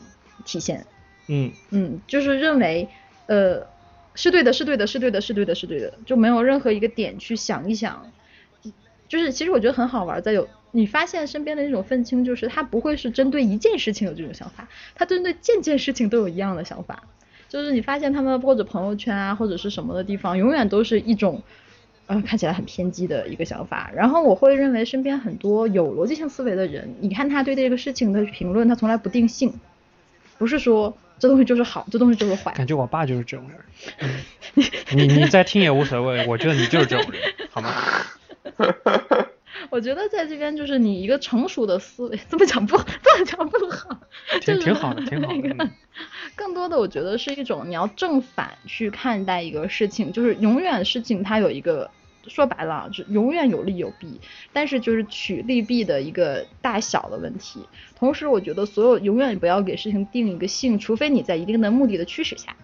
[0.46, 0.88] 体现。
[1.28, 2.88] 嗯，嗯，就是认为，
[3.26, 3.68] 呃，
[4.14, 8.10] 是对的，是对的，是对的，是对的，是对的，就没有任何一个点去想一想。
[9.08, 17.04] 就是其实我觉得很好玩，在有你发现身边的那种愤青，就是他不会是针对一件事情有这种想法，他针对件件事情都有一样的想法。
[17.48, 21.42] 就是你发现他们或者朋友圈啊，或者是什么的地方，永远都是一种，
[22.08, 23.90] 呃，看起来很偏激的一个想法。
[23.96, 29.54] 然后我会认为身边很多有逻辑性思维的人，你看他对这个事情的评论，他从来不定性，
[30.38, 32.52] 不是说这东西就是好，这东西就是坏。
[32.54, 33.58] 感觉我爸就是这种人。
[34.00, 34.10] 嗯
[34.92, 37.72] 你你再听也无所谓，我觉得你就是这种人，好吗？
[39.70, 44.00] 我觉得在这边就是你一个成熟的思维，这么讲不这么讲不好，
[44.42, 45.70] 就是挺挺好的，挺好的。
[46.36, 51.90] 更多的我觉得是一种你要正反去看待一个事情，就是永远事情它有一个
[52.28, 54.20] 说白了啊，就永远有利有弊，
[54.52, 57.62] 但是就是取利弊的一个大小的问题。
[57.96, 62.56] 同时，我觉得所有永远不要给事情定一个性，除非你在一定的目的的驱使下。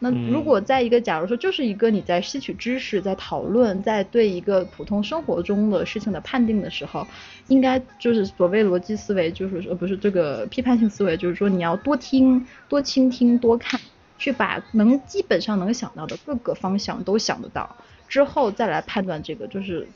[0.00, 7.06] 那嗯如果在一个，假如说就是一个你在吸取知识、在讨论、在对一个普通生活中的事情的判定的时候，
[7.48, 13.80] 应该就是所谓逻辑思维，就是说不是这个批判性思维，就是说你要多听、多倾听、多看，
[14.18, 19.88] 去把能基本上能想到的各个方向都想得到，之后再来判断这个，就是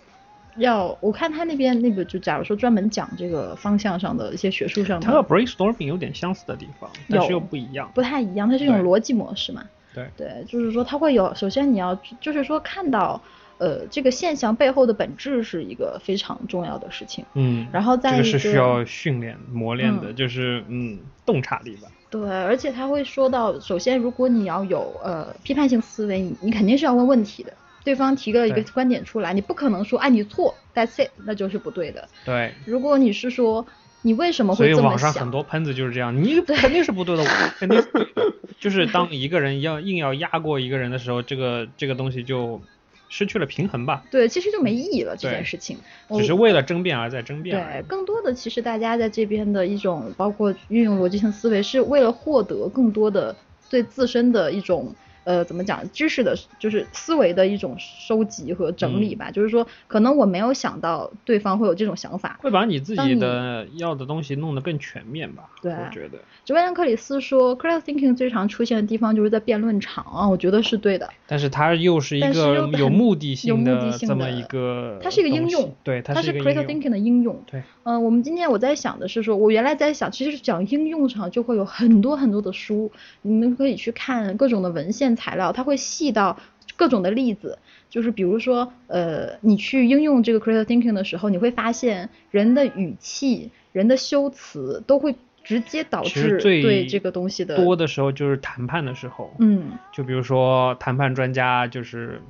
[0.56, 7.90] 要我看他那边那个，就假如说专门讲这个方向上的一些学术上它和 brainstorming 有点相似的地方，但是又不一样。
[7.94, 9.62] 不太一样，它是一种逻辑模式嘛。
[9.94, 13.20] 对，对，就是说它会有，首先你要就是说看到，
[13.58, 17.24] 呃，这个现象背后的本质是一个非常重要的事情。
[17.34, 21.88] 嗯，然后再这个是需要训练磨练的，嗯就是嗯洞察力吧。
[22.10, 27.52] 对，而且他会说到，首先如果你要有呃批判性思维，你你肯定是要问问题的。
[27.84, 32.08] 对方提个一个观点出来，你不可能说哎你错，that's it，那就是不对的。
[32.24, 33.66] 对，如果你是说
[34.02, 38.32] 你为什么会这么想网上很，多喷子就是这样，你肯定是不对的，我肯定是对的。
[38.60, 42.60] 就是当一个人要硬要压过一个人的时候，这个这个东西就
[43.08, 45.78] 失去了平衡吧，对，其实就没意义了这件事情。
[46.08, 53.34] 我只是为了争辩而在争辩对，更多的其实大家在这边的一种，包括运用逻辑性思维，是为了获得更多的
[53.70, 54.94] 对自身的一种。
[55.24, 55.88] 呃，怎么讲？
[55.92, 59.30] 知识的，就是思维的一种收集和整理吧。
[59.30, 62.38] 就是说，可能我没有想到对方会有这种想法。
[62.42, 65.50] 会把你自己的要的东西弄得更全面吧？
[65.60, 66.18] 对我觉得。
[66.52, 71.08] 威廉克里斯说，critical thinking 最常出现的地方就是在辩论场啊，我觉得是对的。
[71.26, 77.42] 但是它又是一个有目的有性目的的这么一个，它是一个应用，对，它它是 critical thinking 的应用。
[77.50, 82.90] 对，嗯、我们今天我在想的是说，我原来在想，其实讲应用上就会有很多很多的书，
[83.22, 86.38] 你们可以去看各种的文献材料，它会细到
[86.76, 87.58] 各种的例子。
[87.88, 102.20] 就是比如说，呃，你去应用这个 critical thinking 的时候，你会发现人的语气、人的修辞都会直接导致对这个东西的多的时候就是谈判的时候，嗯，就比如说谈判专家就是。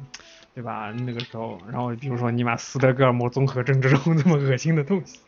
[0.55, 0.93] 对吧？
[1.07, 5.19] 那个时候，然后比如说你把斯德哥尔摩综合症这种这么恶心的东西，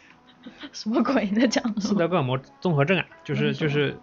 [0.72, 1.62] 什么鬼你在讲？
[1.78, 3.94] 斯德哥尔摩综合症啊，就是就是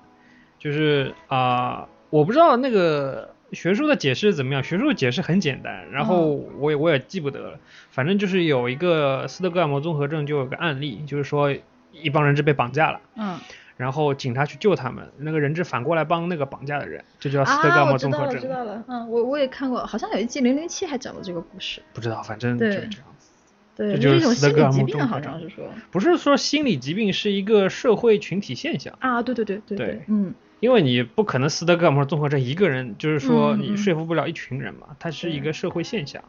[0.60, 4.63] 就是啊、我不知道那个学术的解释怎么样？
[4.63, 11.52] 学术解释很简单，然后我也我也记不得了，反正就是有一个斯德哥尔摩综合症就有个案例，就是说
[11.91, 13.02] 一帮人质被绑架了。
[13.15, 13.39] 嗯
[13.78, 18.41] 然后警察去救他们，那个人质反过来帮那个绑架的人，这就叫斯德哥啊，尔摩我知道了，综合症。
[18.41, 18.84] 知道了。
[18.88, 21.82] 嗯，我我也看过，好像有一季零零七还讲了这个故事。
[21.91, 23.30] 不知道，反正就是这样子。
[23.76, 25.65] 对，这就是一种斯德哥尔心理疾病，摩综合症好像是说。
[25.89, 36.24] 不是说心理疾病是一个社会群体现象，啊，对对对对对嗯，因为你不可能斯德哥尔摩综合症一个人，就是说你说服不了一群人嘛，它是一个社会现象。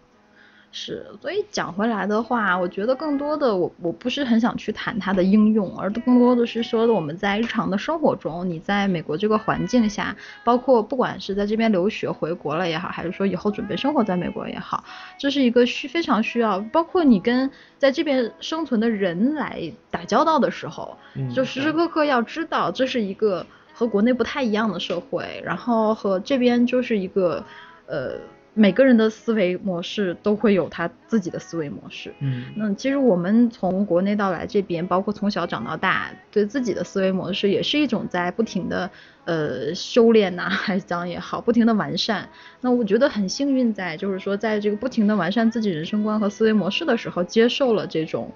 [0.74, 1.06] 是。
[1.20, 14.82] 所以讲回来的话，我觉得更多的我我不是很想去谈它的应用，而更多的是说的我们在日常的生活中，你在美国这个环境下，包括不管是在这边留学回国了也好，还是说以后准备生活在美国也好，
[15.18, 23.46] 这是一个需非常需要，包括你跟在这边生存的人来打交道的时候，嗯，就时时刻刻要知道这是一个
[23.82, 27.44] 和国内不太一样的社会，然后和这边就是一个
[27.86, 28.12] 呃
[28.54, 32.14] 每个人的思维模式都会有他自己的思维模式。
[32.20, 38.88] 嗯，那其实我们从国内到来这边，包括从小长到大，对自己的思维模式也是一种在不停的
[39.24, 42.28] 呃修炼呐、还是讲也好，不停的完善。
[42.60, 48.30] 那我觉得很幸运在，就是说在这个不停的完善自己人生观和思维模式的时候，接受了这种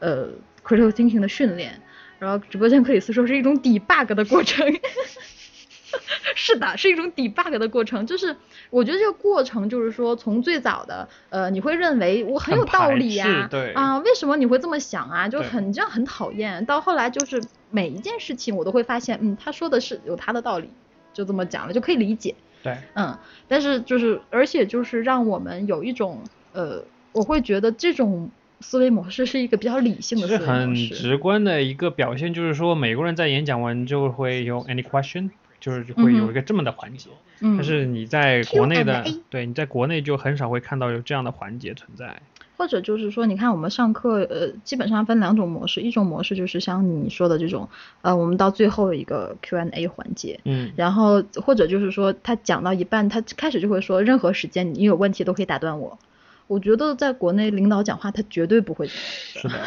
[0.00, 0.26] 呃
[0.66, 1.80] critical thinking 的训练。
[2.18, 4.66] 然后直播间克里斯说是一种 debug 的过程。
[6.34, 8.36] 是的，是一种 debug 的过程，就是
[8.70, 15.28] 我觉得这个过程就是说，从最早的呃，你会认为我很有道理呀、啊，为什么你会这么想啊？
[15.28, 16.64] 就对很这样很讨厌。
[16.66, 20.68] 到后来就是每一件事情我都会发现，嗯，他说的是有他的道理，
[21.14, 22.34] 就这么讲了，就可以理解。
[22.62, 30.94] 对，嗯，但是就是而且就是让我们有一种呃，我会觉得这种思维模式是一个比较理性的思维实很模式。
[30.94, 37.10] 直观的一个表现就是说，美国人在演讲完就会有 any question，就是会有一个这么的环节。
[37.40, 42.20] 嗯，但是你在国内的对你在国内就很少会看到有这样的环节存在。
[42.56, 47.68] 或者就是说，你看我们上课，呃，基本上分两种模式，一种模式就是像你说的这种，
[48.02, 55.96] 呃，我们到最后一个 Q&A 环节，嗯，然后或者就是说，他讲到一半，他开始就会说，任何时间你有问题都可以打断我。
[56.48, 59.58] 我觉得在国内领导讲话，他绝对不会是的。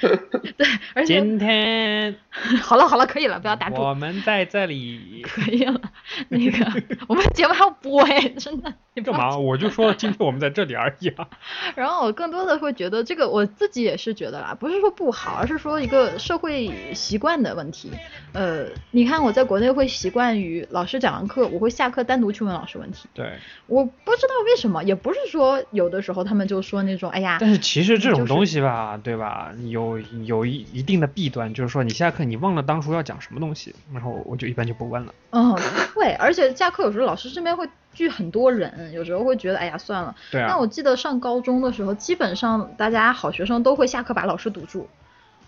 [0.56, 2.14] 对，而且今天
[2.62, 3.80] 好了好了，可以了，不要打住。
[3.80, 5.80] 我们在这里可以了，
[6.28, 8.72] 那个我们节目还要播哎，真的。
[9.02, 9.36] 干嘛？
[9.36, 11.28] 我就说今天我们在这里而已啊。
[11.74, 17.90] 然后我更多的会觉得这个我自己也是觉得啦，不是说不好，而是说一个社会习惯的问题。
[18.32, 23.08] 呃，你看我在国内会习惯于老师讲完课，我会下课单独去问老师问题。
[23.14, 23.32] 对，
[23.66, 29.52] 我不知道为什么，也不是说有的时候他们就说那种，哎呀，但是其实这种东西吧，对吧？
[29.68, 35.14] 有有一一定的弊端，就是说你下课你忘了当初要讲什么东西，然后我就一般就不问了。
[35.30, 35.56] 嗯，
[35.94, 40.14] 会，而且下课有时候老师这边会聚很多人，有时候会觉得，哎呀，算了。
[40.30, 44.88] 对啊那我记得上高中的时候，基本上大家好学生都会下课把老师堵住，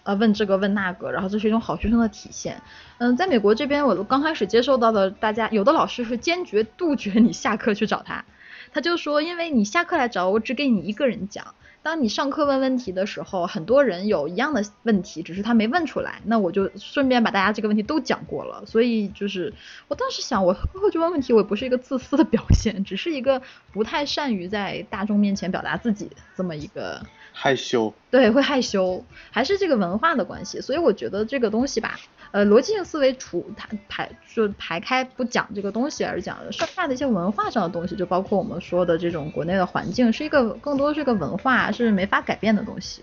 [0.03, 2.61] 呃，问这个问那个，然后这是一种好学生的体现。
[2.99, 8.25] 嗯，在美国这边，我刚开始接受到的，大家有的老师是坚决杜绝你下课去找他，
[8.73, 11.55] 他就说，因为你下课来找我，我只给你一个人讲。
[11.83, 18.63] 当你上课问问题的时候，很多人有一样的问题，只是他没问出来，那我就顺便把大家这个问题都讲过了。
[18.67, 19.55] 所以就是
[19.89, 23.41] 我当时想，我过去问问题，我也不是一个自私的表现，只是一个
[23.73, 27.93] 不太善于在大众面前表达自己这么一个害羞。
[28.11, 30.61] 对，会害羞，还是这个文化的关系。
[30.61, 31.99] 所以我觉得这个东西吧，
[32.33, 43.03] 呃，逻辑性思维除它排就排开不讲这个东西，而讲剩下的一些文化上的东西，就包括我们说的这种国内的环境，是一个更多是一个文化，是没法改变的东西。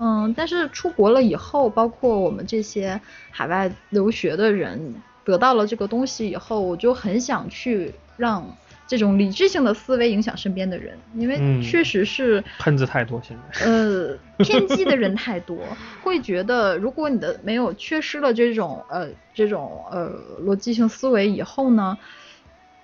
[0.00, 4.94] 嗯，但是出国了以后，包括我们这些海外留学的人，
[5.24, 8.56] 得到了这个东西以后，我就很想去让
[8.88, 12.42] 这种理智性的思维影响身边的人，因为嗯确实是。
[12.58, 13.64] 喷子太多现在。
[13.66, 15.58] 呃， 偏激的人太多，
[16.02, 20.10] 会觉得如果你的没有缺失了这种呃这种呃
[20.42, 21.96] 逻辑性思维以后呢，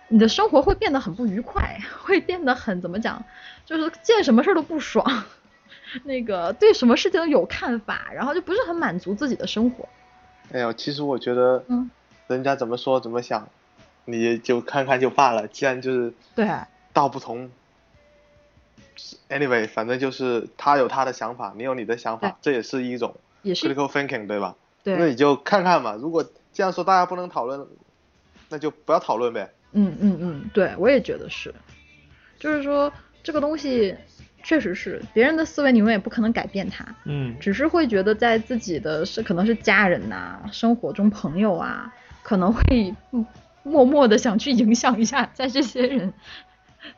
[0.09, 3.25] 你的生活会变得很不愉快，会变得很怎么讲，
[3.65, 5.25] 就是见什么事儿都不爽，
[6.05, 9.89] 那个对什么事情都有看法，然后就不是很满足自己的生活。
[10.53, 11.91] 哎呦，其实我觉得，嗯，
[12.27, 13.49] 人家怎么说怎么想，
[14.05, 15.49] 你就看看就罢了。
[15.49, 16.49] 既然就是对，
[16.93, 17.51] 道不同
[19.29, 24.57] ，anyway，反正就是他有他的想法，你有你的想法，这也是一种也是 critical thinking，对吧？
[24.83, 25.95] 对那，你就看看嘛。
[25.95, 27.67] 如果这样说大家不能讨论，
[28.51, 29.51] 那就不要讨论呗。
[29.73, 31.53] 嗯嗯嗯，对我也觉得是，
[32.39, 32.93] 就是说
[33.23, 33.97] 这个东西
[34.45, 36.85] 确实是别人的思维，你永远不可能改变他。
[37.07, 41.93] 嗯，只是会觉得在自己的是可能是家人呐、生活中朋友啊，
[42.23, 43.27] 可能会嗯
[43.65, 46.13] 默默的想去影响一下在这些人，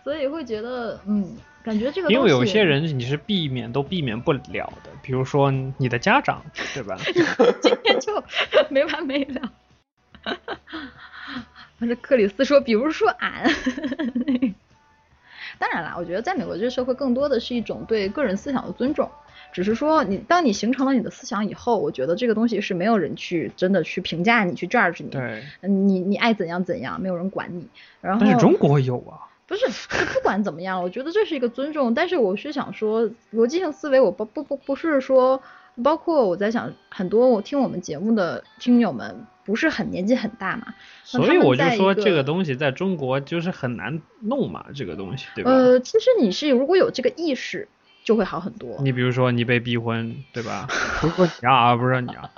[0.05, 6.45] 所以会觉得嗯，感觉这个因为有些人你是避免都避免不了的，比如说你的家长，
[6.75, 6.99] 对吧？
[7.63, 8.23] 今天就
[8.69, 9.53] 没完没了。
[11.79, 13.49] 反正克里斯说，比如说俺，
[15.59, 19.11] 当然啦，我觉得在美国这个社会更多的是一种对个人思想的尊重。
[19.57, 25.09] 只是说你，当你形成了你的思想以后，我觉得这个东西是没有人去真的去评价你，去 judge 你。
[25.09, 27.67] 对，嗯，你你爱怎样怎样，没有人管你。
[28.03, 29.65] 然后但是中国有啊，不是，
[30.13, 31.95] 不管怎么样，我觉得这是一个尊重。
[31.95, 35.41] 但是我是想说，逻辑性思维，我不不不不是说，
[35.83, 45.51] 包括我在想，很多我听我们节目的听友们不是很年纪很大嘛，所以我就说这个东西在中国就是很难弄嘛，这个东西，对吧？
[45.51, 47.67] 呃，其实你是如果有这个意识，
[48.07, 48.79] 就会好很多。
[48.81, 50.67] 你比如说你被逼婚，对吧？
[51.03, 52.31] 不是说你啊，不是说你啊，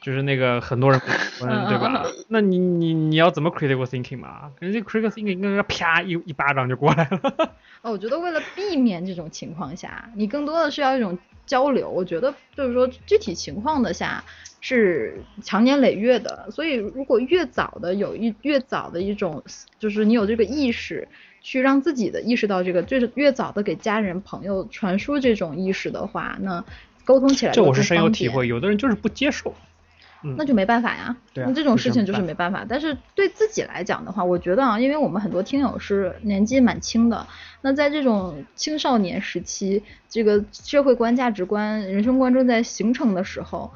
[0.00, 1.12] 就是那个很多人被逼
[1.42, 2.06] 婚，对吧？
[2.28, 4.52] 那你你你要怎么 critical thinking 嘛？
[4.60, 7.20] 人家 critical thinking 跟人家啪一一巴掌就过来了。
[7.82, 11.90] 哦，我觉得为了避免这种情况下，你更多的是要一种交流。
[11.90, 14.22] 我觉得就是说具体情况的下
[14.60, 19.42] 是长年累月的，所以如果越早的有一越早的一种，
[19.80, 21.06] 就是你有这个意识，
[21.46, 26.64] 去让自己的意识到这个，就是越早的给家人朋友传输这种意识的话，那
[27.04, 29.54] 沟通起来这我是深有体会，有的人就是不接受。
[30.24, 31.16] 嗯那就没办法呀。
[31.32, 32.66] 对啊那这种事情就是没办法。
[32.68, 37.24] 但是对自己来讲的话，我觉得啊，因为我们很多听友是年纪蛮轻的，
[37.60, 43.70] 那在这种青少年时期，这个社会观、价值观、人生观正在形成的时候，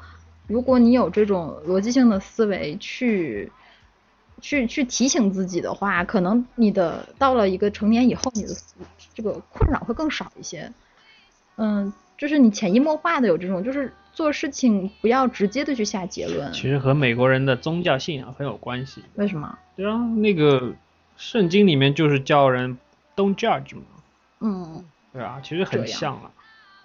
[0.47, 3.49] 如果你有这种逻辑性的思维去。
[4.41, 8.49] 去去提醒自己的话，可能你的到了一个成年以后，你的
[9.13, 10.71] 这个困扰会更少一些。
[11.57, 16.51] 嗯，就是你潜移默化的有这种，就是做事情不要直接的去下结论。
[16.51, 19.03] 其实和美国人的宗教信仰很有关系。
[19.15, 19.57] 为什么？
[19.75, 20.73] 对啊，那个
[21.17, 22.77] 圣经里面就是叫人
[23.15, 23.83] don't judge 嘛，
[24.39, 24.83] 嗯，
[25.13, 26.31] 对啊，其实很像了。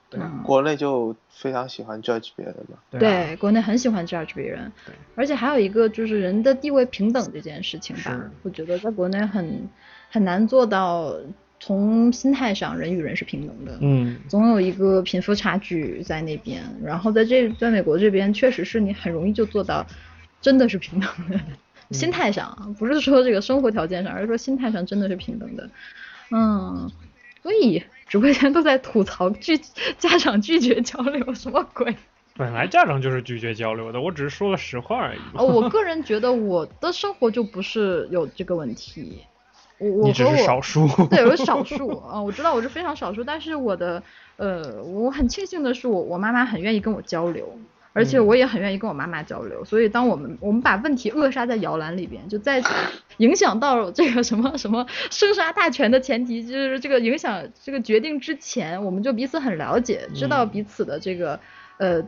[0.08, 2.78] 对国内就非常喜欢 judge 别人嘛。
[2.90, 3.00] 对啊。
[3.00, 4.70] 对，国内很喜欢 judge 别人，
[5.14, 9.68] 而且还有一个就是人的地位平等这件事情吧，我觉得在国内很
[10.10, 11.14] 很难做到
[11.58, 13.78] 从心态上人与人是平等的。
[13.80, 19.84] 嗯，总有一个贫富差距在那边，然后在这在美国这边，确实是你很容易就做到，
[20.40, 21.40] 真的是平等的，
[21.90, 25.68] 心态上啊不是说这个生活条件上，而是说心态上真的是平等的，
[26.30, 26.90] 嗯，
[27.46, 29.56] 所以直播间都在吐槽拒
[29.98, 31.94] 家长拒绝交流，什么鬼？
[32.36, 35.18] 本来家长就是拒绝交流的，我只是说了实话而已。
[35.32, 39.20] 哦，我个人觉得我的生活就不是有这个问题，
[39.78, 40.88] 我我你只是和我少数。
[41.06, 44.02] 对，我是少 数啊、我知道我是非常少数，但是我的
[44.38, 47.56] 呃，我很庆幸的是我我妈妈很愿意跟我交流，
[47.96, 52.62] 而且嗯我也很愿意跟我妈妈交流，所以当我们我们把问题扼杀在摇篮里边，就在
[53.16, 61.40] 影响到这个什么什么生杀大权的前提，就是这个影响这个决定之前，我们就彼此很了解，知道嗯彼此的这个
[61.78, 62.02] 呃。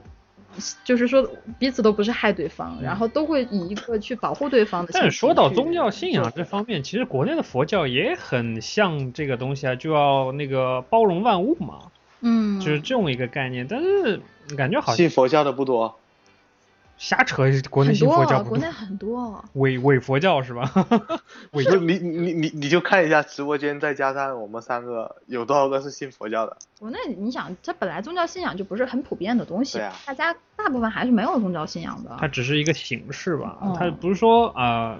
[0.82, 1.28] 就是说，
[1.58, 4.92] 彼此都不是害对方，然后都会以一个去保护对方的。
[4.94, 11.80] 但是说到宗教信仰这方面，其实国内的佛教也很像这个东西啊，就要那个包容万物嘛，
[12.22, 13.66] 嗯，就是这种一个概念。
[13.68, 14.20] 但是
[14.56, 15.98] 感觉好像信佛教的不多，
[16.96, 19.44] 瞎扯，国内很多信佛教不国内很多。
[19.54, 20.70] 伪伪佛教是吧？
[21.52, 26.56] 伪不是你你你你就看一下直播间，再加上我们三个，有多少个是信佛教的？
[26.80, 32.16] 国内你想，它本来宗教信仰就不是很普遍的东西，大家大部分还是没有宗教信仰的。
[32.18, 34.98] 它只是一个形式吧，嗯它不是说呃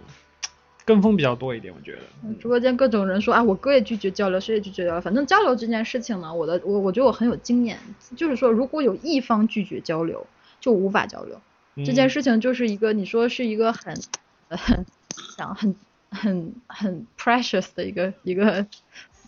[0.89, 1.99] 跟风比较多一点，我觉得。
[2.41, 5.01] 直播间各种人说啊，我哥也拒绝交流，谁也拒绝交流。
[5.03, 7.79] 反正交流这件事情呢，我的我我觉得我很有经验，
[8.17, 10.27] 就是说如果有一方拒绝交流，
[10.61, 11.39] 就无法交流。
[11.85, 13.95] 这件嗯事情就是一个你说是一个很
[14.49, 14.87] 很
[15.37, 15.77] 讲很
[16.11, 18.67] 很很 precious 的一个一个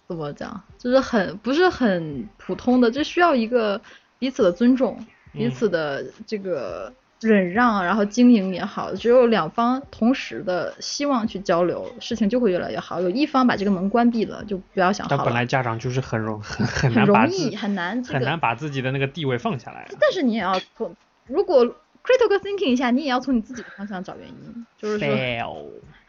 [0.08, 3.78] 怎么讲，就是很不是很普通的，这需要一个
[4.18, 4.98] 彼此的尊重，
[5.32, 6.90] 彼嗯此的这个
[7.21, 13.01] 忍让，然后经营也好，只有两方同时的希望去交流，事情就会越来越好。
[13.01, 15.18] 有一方把这个门关闭了，就不要想好了。
[15.18, 19.89] 但本来家长就是很容很很容易很难这个很难把自己的那个地位放下来啊。
[20.01, 20.97] 但是你也要从，
[21.27, 21.66] 如果
[22.03, 25.66] critical thinking 一下，你也要从你自己的方向找原因，就是说，fail，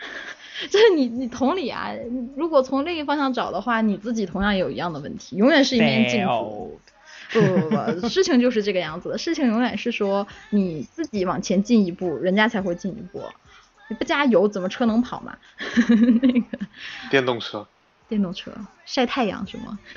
[0.72, 1.92] 就是你你同理啊，
[2.38, 6.28] 如果从另一方向找的话，你自己同样也有一样的问题，永远是一面镜子。
[6.28, 6.70] fail
[7.32, 13.24] 不不不不，事情就是这个样子的，事情永远是说你自己往前进一步，人家才会进一步。
[13.88, 15.38] 你不加油，怎么车能跑嘛？
[16.22, 16.60] 那个
[17.10, 17.68] 电动车。
[18.08, 18.52] 电动车
[18.86, 19.80] 晒太阳是吗？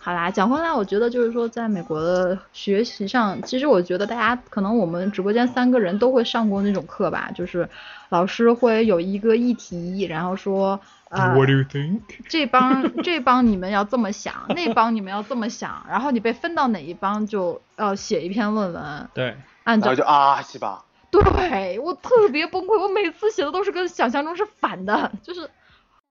[0.00, 7.68] 好啦，讲回来，我觉得就是说，在美国的学习上，其实我觉得大家可能我们直播间三个人都会上过那种课吧，就是
[8.10, 10.80] 老师会有一个议题，然后说，
[11.10, 12.00] 呃，What do you think？
[12.28, 25.48] 这帮这帮你们要这么想，那帮你们要这么想，然后你被分到哪一帮就要写一篇论文，对，按照然后就啊是吧，对我特别崩溃，我每次写的都是跟想象中是反的，就是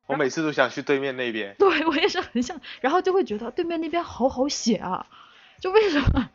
[0.07, 1.55] 我每次都想去对面那边。
[1.59, 5.05] 对我也是很想，然后就会觉得对面那边好好写啊，
[5.61, 6.29] 就为什么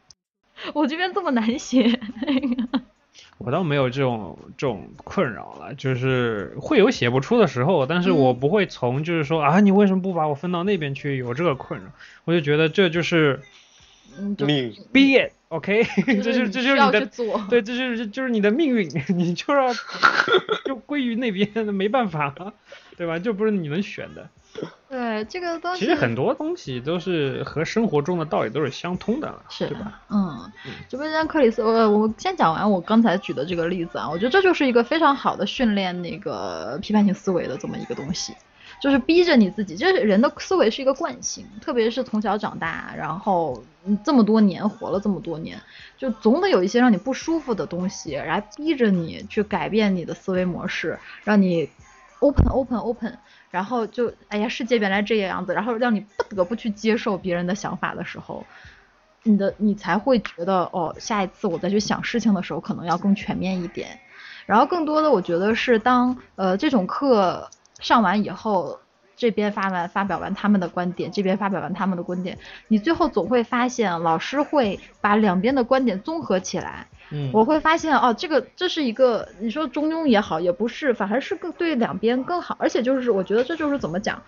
[0.75, 1.99] 我这边这么难写？
[2.21, 2.39] 那
[2.69, 2.82] 个
[3.45, 11.17] 我倒没有这种这种困扰了，就是会有写不出的时候，但是我嗯不会从就是说啊，你为什么不把我分到那边去？
[11.17, 11.87] 有这个困扰，
[12.25, 13.41] 我就觉得这就是
[14.39, 17.09] 命毕业，OK，这就 这就是你的
[17.51, 19.69] 对，这就是就是你的命运， 你就要
[20.65, 22.35] 就归于那边，没办法，
[22.97, 23.19] 对吧？
[23.19, 24.29] 就不是你能选的。
[24.89, 30.01] 对这个东西其实很多东西都是和生活中的道理都是相通的，是对吧？？
[30.11, 30.53] 嗯，
[30.89, 38.35] 直播间克里斯，我我先讲完我刚才举的这个例子啊，我觉得这就是一个非常好的训练那个批判性思维的这么一个东西，
[38.83, 45.59] 就是逼着你自己，就是人的思维是一个惯性，特别是从小长大，然后嗯这么多年活了这么多年，
[45.97, 51.71] 就总得有一些让你不舒服的东西来逼着你去改变你的思维模式，让你
[52.21, 53.19] open open open，
[53.53, 58.45] 然后就哎呀世界原来这个样子，然后让你不得不去接受别人的想法的时候。
[59.25, 64.01] 你的你才会觉得哦，下一次我再去想事情的时候，可能要更全面一点。
[64.47, 67.49] 然后更多的，我觉得是当呃这种课
[67.79, 68.81] 上完以后，
[69.23, 76.89] 这边发完发表完他们的观点，这边发表完他们的观点，你最后总会发现，老师会把两边的观点综合起来。
[77.13, 82.57] 嗯，我会发现哦，这个这是一个你说中庸也好，也不是，反而是更对两边更好。
[82.59, 84.21] 而且就是我觉得这就是怎么讲，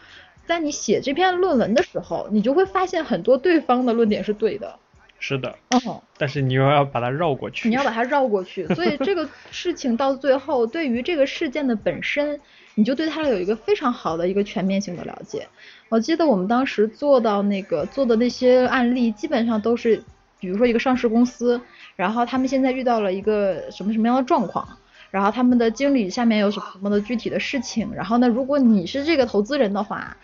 [0.47, 4.79] 在你写这篇论文的时候，你就会发现很多对方的论点是对的。
[5.19, 7.69] 是的，哦，但是你又要把它绕过去。
[7.69, 12.39] 你要把它绕过去，所以这个事情到最后，对于这个事件的本身，
[12.75, 15.47] 你就对它有一个非常好的一个全面性的了解。
[15.89, 20.03] 我记得我们当时做到那个做的那些案例，基本上都是，
[20.41, 21.61] 比如说一个上市公司，
[21.95, 24.67] 然后他们现在遇到了一个什么什么样的状况，
[25.11, 30.17] 然后他们的经理下面有什么什么的具体的事情，然后呢，如果你是这个投资人的话，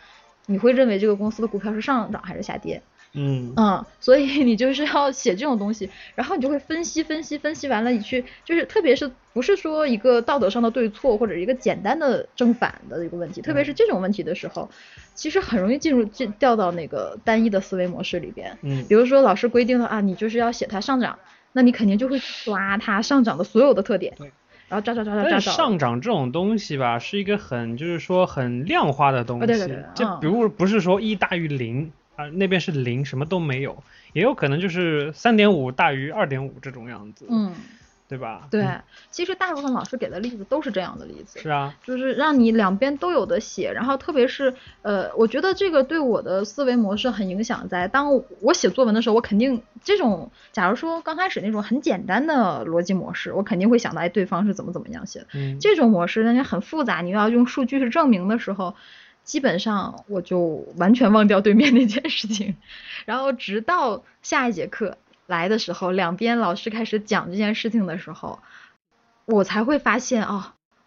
[0.47, 2.83] 你会认为这个公司的股票是上涨还是下跌？
[3.13, 14.71] 嗯嗯，所以你就是要写这种东西，然后你就会分析分析分析完了，你去就是特别是不是说一个道德上的对错或者一个简单的正反的一个问题，特别是这种问题的时候，
[15.15, 18.57] 其实很容易进入进掉到那个单一的思维模式里边。
[18.63, 21.19] 嗯比如说老师规定了啊，你就是要写它上涨，
[21.53, 24.31] 那你肯定就会去抓它上涨的所有的特点，对
[24.69, 25.31] 然后抓抓抓抓抓找。
[25.31, 29.45] 但是上涨这种东西吧，是一个很就是说很量化的东西。
[29.45, 31.91] 啊对对对就嗯比如不是说一大于零
[32.21, 37.55] 啊，那边是零，什么都没有，也有可能就是三点五大于二点五这种样子，嗯，
[38.09, 38.49] 对吧？
[38.51, 41.39] 对嗯，其实大部分老师给的例子都是这样的例子。
[41.41, 44.53] 是啊，就是让你两边都有的写，然后特别是
[44.83, 47.89] 呃，我觉得这个对我的思维模式很影响在。
[47.89, 55.27] 当我写作文的时候，我肯定这种，假如说刚开始那种很简单的逻辑模式，我肯定会想到，哎，对方是怎么怎么样写的。
[55.35, 58.75] 嗯，这种模式，那就很复杂，你要用数据去证明的时候，
[59.31, 62.57] 基本上我就完全忘掉对面那件事情，
[63.05, 68.41] 然后直到下一节课来的时候，两边老师开始讲这件事情的时候，
[69.27, 70.47] 我才会发现哦，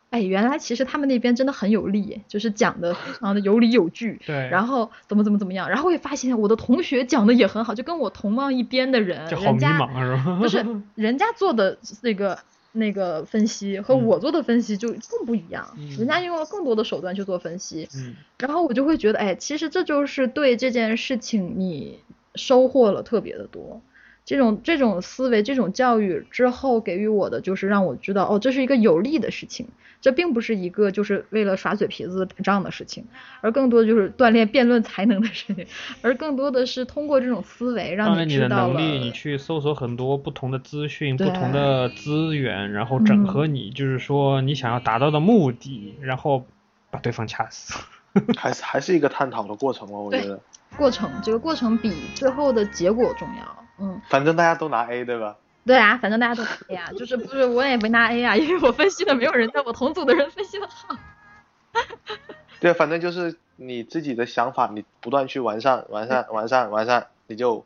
[0.09, 4.19] 哎，原来其实他们那边真的很有力，就是讲的非常的有理有据。
[4.25, 10.35] 对，然后怎么怎么怎么样，然后会发现我的同学讲的也很好，就跟我同望一边的人，就好迷人家？
[10.37, 10.65] 不是
[10.95, 12.37] 人家做的那个
[12.73, 14.05] 那个分析和嗯。
[14.05, 15.89] 我做的分析就更不一样，嗯。
[15.97, 21.99] 人家用了更多的手段去做分析，嗯，然后我就会觉得，哎，其实这就是对这件事情你
[22.35, 23.81] 收获了特别的多。
[24.25, 29.67] 这种这种思维、这种教育之后给予我的，就是让我知道，哦，这是一个有利的事情，
[29.99, 33.05] 这并不是一个就是为了耍嘴皮子打仗的事情，
[33.41, 35.65] 而更多的就是锻炼辩论才能的事情，
[36.01, 38.73] 而更多的是通过这种思维让当然你的知道了。
[38.73, 46.45] 能力，你去搜索很多不同的资讯、不同的资源，然后整合你就是说你想要达到的目的，然后
[46.89, 47.77] 把对方掐死。
[48.37, 50.39] 还是还是一个探讨的过程哦，我觉得。
[50.77, 53.62] 过程，这个过程比最后的结果重要。
[53.79, 55.37] 嗯，反正大家都拿 A 对吧？
[55.65, 60.95] 对啊，反正大家都拿 A 啊， 就是不是我也没拿 A 啊，因为我分析的没有人在我同组的人分析的好。
[62.59, 67.65] 对，反正就是你自己的想法，你不断去完善、完善、完善、完善，你就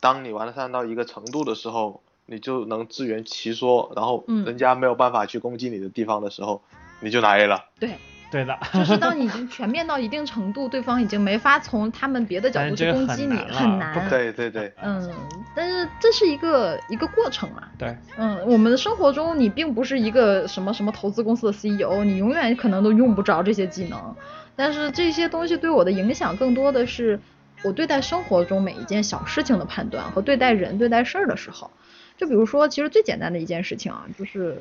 [0.00, 6.62] 当你完善到一个程度的时候，你就能自圆其说，然后嗯人家没有办法去攻击你的地方的时候，
[7.00, 7.64] 你就拿 A 了。
[7.78, 7.94] 对
[8.34, 14.10] 对的， 就是当你已经全面到一定程度，对方已经没法从他们别的角度去攻击你，很难了很难。
[14.10, 15.08] 对对对，嗯，
[15.54, 17.68] 但是这是一个一个过程嘛。
[17.78, 24.16] 对，嗯，我们的生活中，你并不是一个什么什么投资公司的 CEO，你永远可能都用不着这些技能。
[24.56, 27.20] 但是这些东西对我的影响更多的是
[27.62, 31.70] 我对待生活中每一件小事情的判断和对待人、对待事儿的时候。
[32.16, 34.58] 就比如说，其实最简单的一件事情啊，就是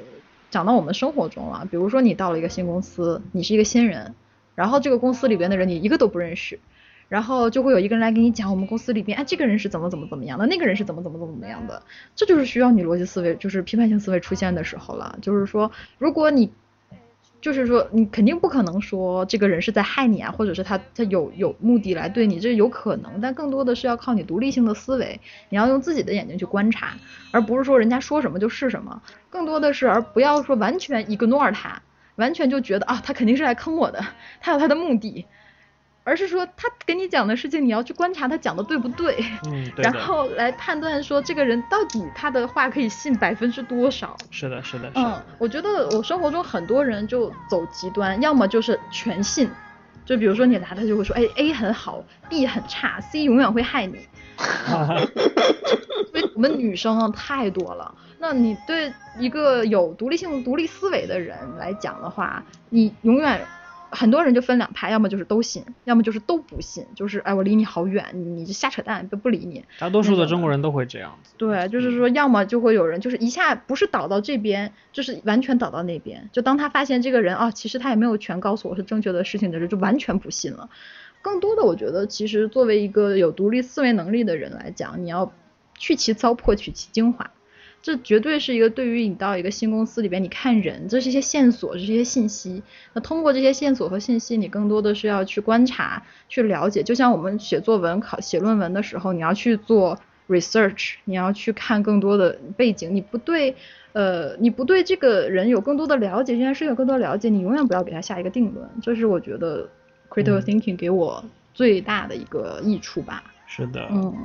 [0.53, 1.67] 讲到我们生活中了。
[1.71, 4.13] 比如说，你到了一个新公司，你是一个新人，
[4.53, 6.59] 然后这个公司里边的人你一个都不认识，
[7.09, 11.81] 然后就会有一个人来给你讲我们公司里边，哎，这个人是怎么怎么怎么样的，那个人是怎么怎么怎么怎么样的，
[12.15, 15.17] 这就是需要你逻辑思维，就是批判性思维出现的时候了。
[15.23, 16.51] 就是说，如果你
[17.43, 25.19] 就是说，你肯定不可能说这个人是在害你啊，或者是他他有有目的来对你，这有可能，但更多的是要靠你独立性的思维，
[25.49, 26.93] 你要用自己的眼睛去观察，
[27.31, 31.81] 而不是说人家说什么就是什么，更多的是而不要说完全 ignore 他，
[32.15, 34.01] 完全就觉得啊他肯定是来坑我的，
[34.39, 35.25] 他有他的目的，
[36.03, 44.15] 而是说他给你讲的事情，你要去观察他讲的对不对，嗯，对，然后来判断说这个人到底他的话可以信百分之多少。
[44.31, 49.49] 是的，是的，是嗯的，，我觉得我生活中很多人就走极端，要么就是全信，
[50.05, 53.97] 就比如说你来他就会说，哎，A 很好，B 很差，C 永远会害你。
[56.11, 63.45] 所以我们女生啊太多了，那你对一个有独立性、独立思维的人来讲的话，你永远
[63.93, 69.63] 很多人就分两派，要么就是都信，要么就是都不信，就是哎我离你好远，你瞎扯淡，不不理你。
[69.79, 71.33] 大多数的中国人都会这样子。
[71.37, 76.29] 对，就是说，要么就会有人就是一下不是倒到这边，就是完全倒到那边。
[76.31, 80.69] 就当他发现这个人啊，其实他也没有全告诉我是正确的事情的时候，就完全不信了。
[81.21, 85.31] 更多的，我觉得其实作为一个有独立思维能力的人来讲，你要
[85.77, 87.31] 去其糟粕，取其精华。
[87.83, 92.63] 这绝对是一个对于你到一个新公司里边，你看人，这是一些线索，这是一些信息。
[92.93, 96.81] 那通过这些线索和信息，你更多的是要去观察、去了解。
[96.81, 102.95] 就像我们写作文、考写论文的时候，你要去做 research，你要去看更多的背景。
[102.95, 103.53] 你不对，
[103.91, 108.65] 呃，你不对这个人有更多的了解，这件事有更多了解，你永远不要给他下一个定论。
[108.81, 109.69] 这是我觉得
[110.09, 111.21] critical 嗯 thinking 给我
[111.53, 113.21] 最大的一个益处吧。
[113.45, 114.15] 是的，嗯，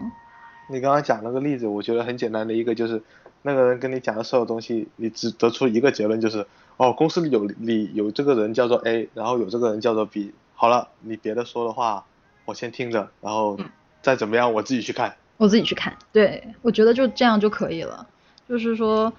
[0.71, 3.03] 你刚刚讲那个例子，我觉得很简单的一个就是，
[3.49, 6.47] 那个人跟你讲的所有东西，你只得出一个结论，就是
[6.77, 10.35] 哦，公司里有你有这个人叫做 A，然后有这个人叫做 B。
[10.55, 12.05] 好了，你别的说的话，
[12.45, 13.59] 我先听着，然后
[14.03, 15.17] 再怎么样我自己去看。
[15.39, 15.97] 我自己去看。
[16.13, 18.07] 对，我觉得就这样就可以了。
[18.47, 19.11] 就是说，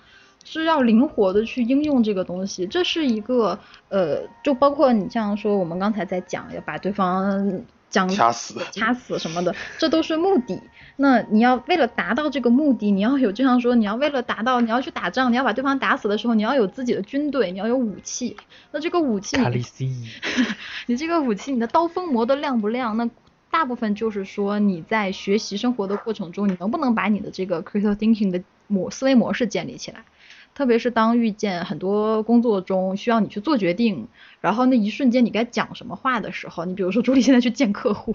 [0.46, 2.68] 是要灵活的去应用这个东西。
[2.68, 3.58] 这是一个
[3.88, 10.62] 呃，就包括你像说我们刚才在讲，要把对方讲掐死掐死什么的，这都是目的。
[10.96, 18.36] 那你要为了达到这个目的，你要有就像说，你要为了达到，你要去打仗，你要把对方打死的时候，你要有自己的军队，你要有武器。
[18.72, 19.96] 那这个武器你，卡利西，
[20.88, 22.98] 你这个武器，你的刀锋磨得亮不亮？
[22.98, 23.10] 那
[23.50, 30.04] 大部分就是说你在学习生活的过程中，你能不能把你的这个 critical thinking 的模思维模式建立起来？
[30.60, 34.10] 特别是当遇见很多工作中需要你去做决定，
[34.42, 38.14] 然后那一瞬间你该讲什么话的时候，你比如说朱莉现在去见客户，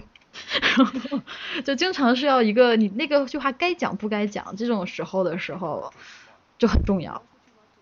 [0.61, 1.21] 然后
[1.63, 5.91] 就经常是要一个你那个句话该讲不该讲这种时候的时候
[6.59, 7.23] 就很重要。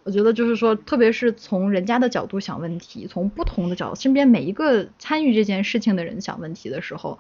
[0.06, 7.20] 我觉得就是说，特别是从人家的角度想问题，从不同的角度，身边每一个参与这件事情的人想问题的时候，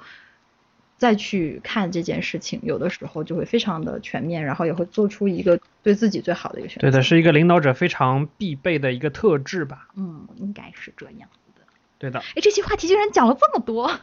[0.98, 6.82] 再去看这件事情，有的时候就会非常的全面，然后也会做出一个对自己最好的一个选择。
[6.82, 9.90] 对的，是一个领导者非常必备的一个特质吧。
[9.96, 11.62] 嗯，应该是这样的。
[11.98, 13.92] 对的，哎，这期话题竟然讲了这么多。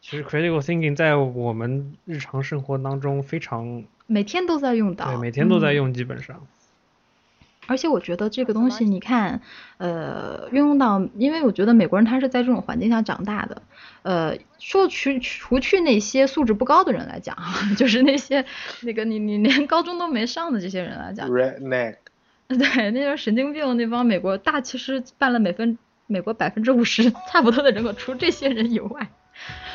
[0.00, 6.46] 其实 critical thinking 在我们日常生活当中非常，每天都在用到，对，每天都在嗯用，基本上。
[7.66, 9.40] 而且我觉得这个东西，你看，
[9.78, 13.62] 呃，运用到，因为我觉得美国人他是在这种环境下长大的，
[14.02, 18.44] 呃，说除除去那些素质不高的人来讲哈， 就是那些
[18.82, 21.96] 那个你你连高中都没上的这些人来讲，Redneck，
[22.48, 29.08] 对，那些神经病那帮美国大，其实占了每分美国百分之五十差不多的人口，除这些人以外，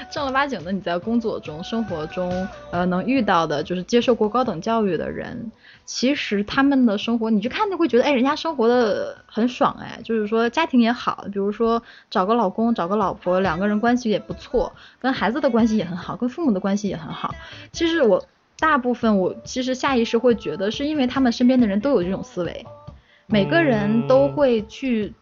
[0.10, 5.52] 正儿八经的你在工作中、生活中，呃，能遇到的，就是接受过高等教育的人，
[5.86, 17.36] 其实他们的生活，你去看就会觉得，哎，人家生活的很爽，哎，就是说家庭也好，比如说找个老公、找个老婆，两个人关系也不错，跟孩子的关系也很好，跟父母的关系也很好。
[17.72, 18.26] 其实我
[18.58, 22.66] 大部分我其实下意识会觉得，是因为他们身边的人都有这种思维，
[23.26, 25.14] 每个人都会去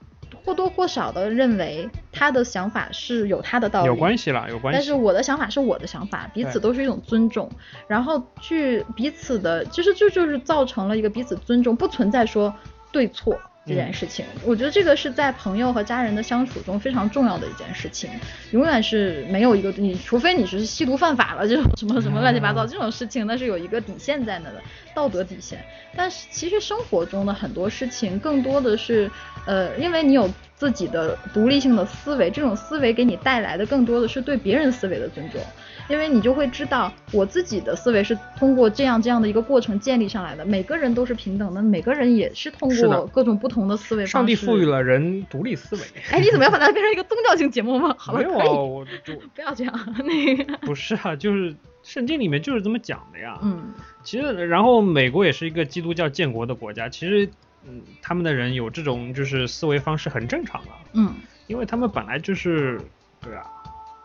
[0.43, 4.77] 或多或少的认为他的想法是有他的道理，有关系啦，有关系。
[4.77, 7.49] 但是我的想法是我的想法，彼此都是一种尊重，
[7.87, 12.53] 然后去彼此的，其实这就是造成了一个彼此尊重，不存在说
[12.91, 18.09] 对错，这件事情，我觉得这个是在朋友和家人的相处中非常重要的一件事情，
[18.51, 24.61] 永远是没有一个你，除非你是吸毒犯法了这种什么什么乱七八糟这种事情，那是有一个底线在那的，
[24.93, 25.63] 道德底线。
[25.95, 29.11] 但是其实生活中的很多事情，更多的是，
[29.45, 30.27] 呃，因为你有
[30.59, 35.41] 自己的独立性的思维，这种思维给你带来的更多的是对别人思维的尊重。
[35.89, 40.45] 因为你就会知道，我自己的思维是通过这样这样的一个过程建立上来的。
[40.45, 44.11] 每个人都是平等的，每个人也是通过各种不同的思维方式。
[44.11, 44.69] 上帝赋予。
[44.69, 45.81] 了人独立思维。
[46.11, 47.95] 哎，你怎么要把它变成一个宗教性节目吗？
[47.97, 49.95] 好了，没有啊，我就 不要这样。
[50.05, 53.39] 那个，不是啊，就是圣经里面就是这么讲的呀。
[53.41, 57.27] 嗯，其实，然后美国也是一个基督教建国的国家，其实，
[57.67, 61.13] 嗯，他们的人有这种就是思维方式很正常啊，嗯，
[61.47, 62.79] 因为他们本来就是，
[63.21, 63.45] 对啊，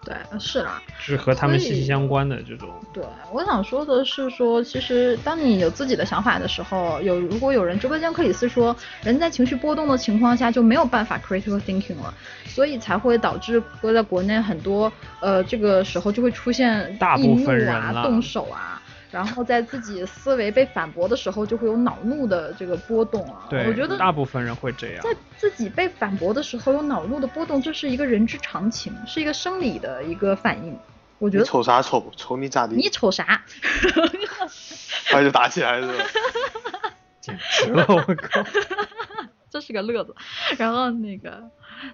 [0.04, 0.82] 对，是啦。
[0.98, 2.68] 是和他们息息相关的这种。
[2.92, 12.12] 对，我想说的是说，其实当你有自己的想法的时候，有如果有人直播间克里斯说，人在情绪波动的情况下就没有办法 critical thinking 了，
[12.46, 18.80] 所以才会导致国在国内很多呃这个时候就会出现大怒部分人啊、动手啊。
[19.14, 23.46] 然后在自己思维被反驳的时候，就会有恼怒的这个波动啊。
[23.48, 25.16] 对，我觉得大部分人会这样在。
[25.38, 30.76] 自己被反驳的时候有恼怒的波动，这是一个人之常情，是一个生理的一个反应。
[31.18, 32.12] 我觉你得瞅啥瞅？
[32.16, 32.74] 瞅你咋的？
[32.74, 33.44] 你瞅啥？
[35.06, 35.94] 他就打起来了，
[37.22, 38.42] 简直了，我靠！
[39.48, 40.14] 这是个乐子。
[40.58, 41.48] 然后那个，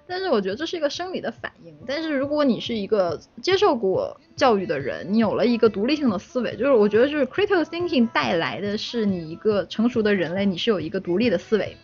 [0.07, 1.75] 但是我觉得这是一个生理的反应。
[1.87, 11.77] 但是如果你是一个接受过教育的人，你有了一个独立性的思维，就是我觉得就是 critical thinking 带来的是你一个成熟的人类，你是有一个独立的思维，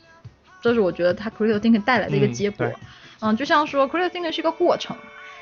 [0.61, 2.67] 这是我觉得它 critical thinking 带来的一个嗯结果。
[2.67, 2.75] 对
[3.21, 4.97] 嗯，就像说 critical thinking 是一个过程。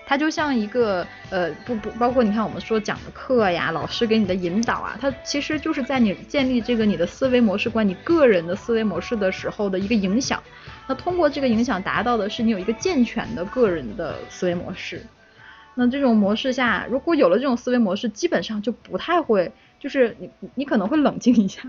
[0.06, 10.42] 它就像一个呃不不包括你看我们说讲的课呀，老师给你的引导啊，它其实就是在你建立这个你的思维模式观、你个人的思维模式的时候的一个影响。
[10.86, 15.00] 那通过这个影响达到的是你有一个健全的个人的思维模式。
[15.74, 19.50] 那这种模式下，如果有了这种思维模式，基本上就不太会，
[19.84, 21.60] 就是你你你可能会冷静一下，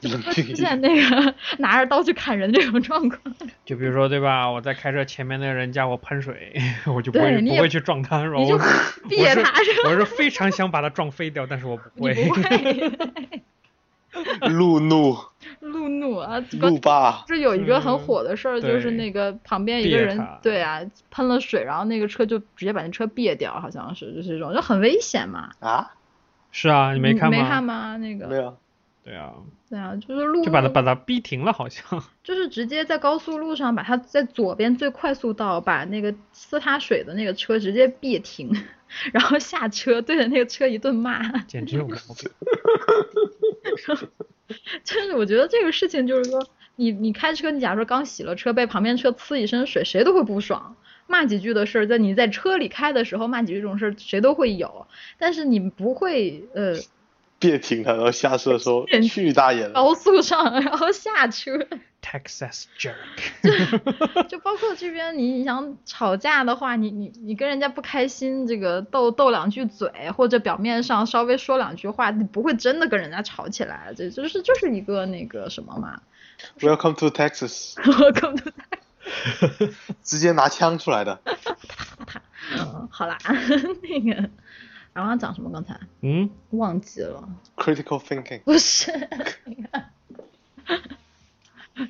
[0.00, 3.20] 就不会出冷静一下现那个拿着刀去砍人这种状况。
[3.64, 4.50] 就比如说，对吧？
[4.50, 6.60] 我在开车，前面那个人叫我喷水，
[6.92, 8.62] 我就不会不会去撞他，然后你就我
[9.08, 12.12] 别 我是他是吧我是非常想把他撞飞掉，但是我不会。
[12.12, 13.42] 不会
[14.48, 15.16] 路怒
[15.60, 20.80] 路怒啊，路霸，这有一个很火的事儿，就是那个旁边一个人，对啊，
[21.12, 25.50] 喷了水，然后那个车就直接把那车别掉，好像是，就是这种，就很危险嘛。
[25.60, 25.94] 啊？
[26.56, 27.36] 是啊，你没看吗？
[27.36, 27.96] 没看吗？
[27.96, 28.56] 那个，没有，
[29.02, 29.32] 对啊，
[29.68, 31.84] 对啊，就是路就把他把他逼停了，好像。
[32.22, 38.54] 就是直接在高速路上把他在左边最快速道把那个呲他水的那个车直接别停，
[39.12, 41.28] 然后下车对着那个车一顿骂。
[41.48, 42.30] 简直有毛病。
[44.84, 46.46] 就是我觉得这个事情就是说，
[46.76, 50.76] 你你开车，你假如说刚洗了车，被旁边车呲一身水，谁都会不爽。
[51.06, 54.86] 骂几句的事儿，在你在车里开的时候骂几句这种事儿，谁都会有。
[55.18, 56.76] 但是你不会呃
[57.38, 61.58] 别停他，然后下车说去大爷的，高速上然后下车
[62.00, 62.94] ，Texas jerk。
[64.28, 76.00] 就包括这边你你想吵架的话，你你你跟人家不开心，这个斗斗两句嘴，或者表面上稍微说两句话，你不会真的跟人家吵起来，这就是就是一个那个什么嘛。
[76.60, 78.52] Welcome to Texas，我根本
[80.02, 81.20] 直接拿枪出来的。
[82.58, 83.16] 嗯，好啦，
[83.82, 84.30] 那个，
[84.92, 85.50] 然后要讲什么？
[85.50, 89.84] 刚才嗯，忘记了，Critical thinking，不是那个，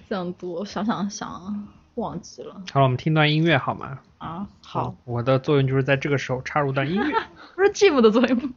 [0.08, 3.98] 这样多，想想想，忘记了好了，我们听段音乐好吗？
[4.18, 4.46] 啊。
[4.62, 7.22] 好，，我的作用就是在这个时候插入段音乐。
[7.54, 8.54] 不是 Jim 的作用吗？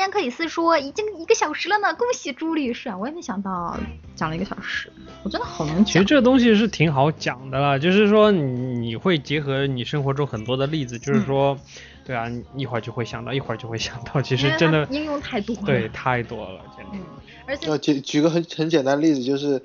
[0.00, 2.96] 间克里斯说已经一个小时了呢，恭喜朱律师啊！
[2.96, 3.78] 我也没想到
[4.16, 4.90] 讲了一个小时，
[5.22, 5.84] 我真的好能讲。
[5.84, 8.42] 其实这个东西是挺好讲的了，就是说你
[8.78, 11.58] 你会结合你生活中很多的例子，就是说，
[12.04, 15.62] 对啊，一会儿就会想到，一会儿就会想到， 其实真的应用太多了。
[15.62, 17.00] 对太多了，真的嗯。，
[17.46, 19.62] 而且要举举个很很简单的例子，就是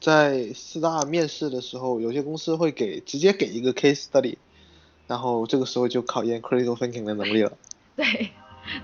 [0.00, 4.36] 在四大面试的时候，有些公司会给直接给一个 case study，
[5.06, 7.52] 然后这个时候就考验 critical thinking 的能力了。
[7.96, 8.30] 对，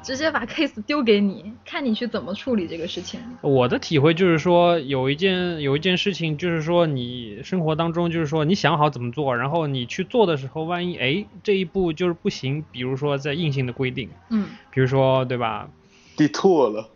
[0.03, 3.21] 直接把 case 丢给你，看你去怎么处理这个事情。
[3.41, 15.71] 我的体会就是说，有一件有一件事情，就是说你生活当中，就是说你想好怎么做，然后你去做的时候，万一哎这一步就是不行，比如说在硬性的规定，嗯比如说对吧
[16.17, 16.89] ？detour 了，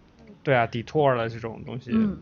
[0.43, 2.18] 对啊，detour 了这种东西，嗯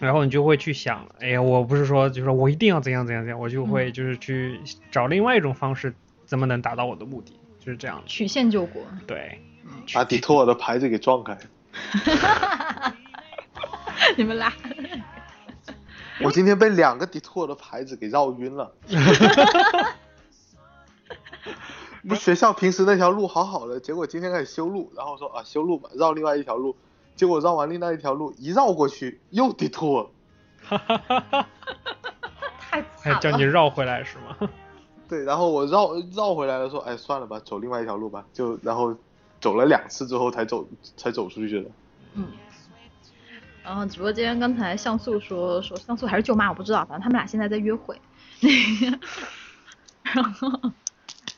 [0.00, 4.60] 然后你就会去想，哎呀，我不是说就是说我一定要怎样怎样怎样，我就会嗯就是去
[4.90, 5.94] 找另外一种方式，
[6.24, 8.02] 怎么能达到我的目的，就是这样。
[8.04, 8.82] 曲线救国。
[9.06, 9.38] 对，
[9.94, 11.38] 把 detour 的牌子给撞开。
[14.16, 14.52] 你们俩，
[16.22, 18.72] 我今天被两个 detour 的牌子给绕晕了。
[22.08, 26.76] 不，学校平时那条路好好的，结果今天开始修路，然后说啊修路吧，绕另外一条路，
[27.14, 30.08] 结果绕完另外一条路，一绕过去又 detour。
[30.68, 30.78] 太
[32.98, 33.44] 还惨叫你。
[33.44, 34.36] 绕回来是吗？
[35.08, 38.96] 对，然后我绕绕回来了，说哎算了吧，走另外一条路吧，就然后
[39.42, 40.66] 走了两次之后才走
[40.96, 41.70] 才走出去的。
[42.14, 42.24] 嗯。
[43.62, 48.00] 然后直播间刚才像素说说像素还是舅妈，我不知道，反正他们俩现在在约会。
[48.40, 48.48] 那
[48.90, 48.98] 个，
[50.02, 50.50] 然后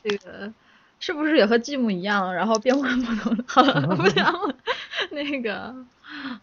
[0.03, 0.51] 这个
[0.99, 2.33] 是不是也和继母一样？
[2.33, 4.55] 然后变换不同的，好了，不想了。
[5.11, 5.75] 那个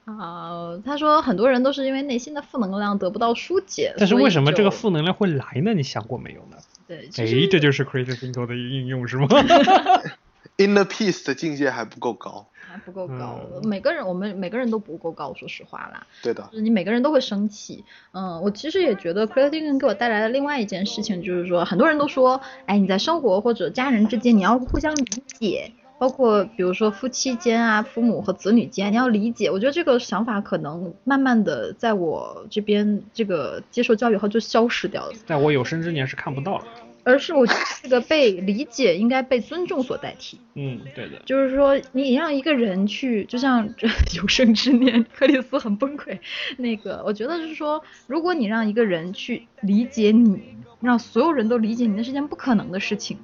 [0.05, 5.75] 啊、他说很多人都是因为内心的负能量得不到疏解，但是为什么这个负能量会来呢？
[5.75, 6.57] 你想过没有呢？
[6.87, 9.27] 对，其哎，这就是 creative thinking 的应用是吗？
[10.57, 12.47] inner peace 的境界还不够高。
[12.73, 13.39] 还不够高。
[13.53, 16.07] 嗯每个人我们每个人都不够高，说实话啦。
[16.23, 17.85] 对的，就是你每个人都会生气。
[18.13, 25.73] 嗯，我其实也觉得 thinking 给我带来的另外一件事情，就是说很多人都说，哎，你在生活或者家人之间，你要互相理解。
[25.99, 29.51] 包括比如说夫妻间啊，父母和子女间，你要理解。
[29.51, 36.65] 我觉得这个想法可能慢慢的在我这边这个接受教育后就消失掉了，在我有生之年是看不到的。
[37.05, 40.39] 而是我觉得这个被理解应该被尊重所代替。
[40.55, 41.21] 嗯，对的。
[41.27, 46.19] 就是说，你让一个人去，就像这 有生之年，克里斯很崩溃。
[46.59, 50.41] 那个，我觉得是说，如果你让一个人去理解你，
[50.81, 53.19] 让所有人都理解你，那是件不可能的事情。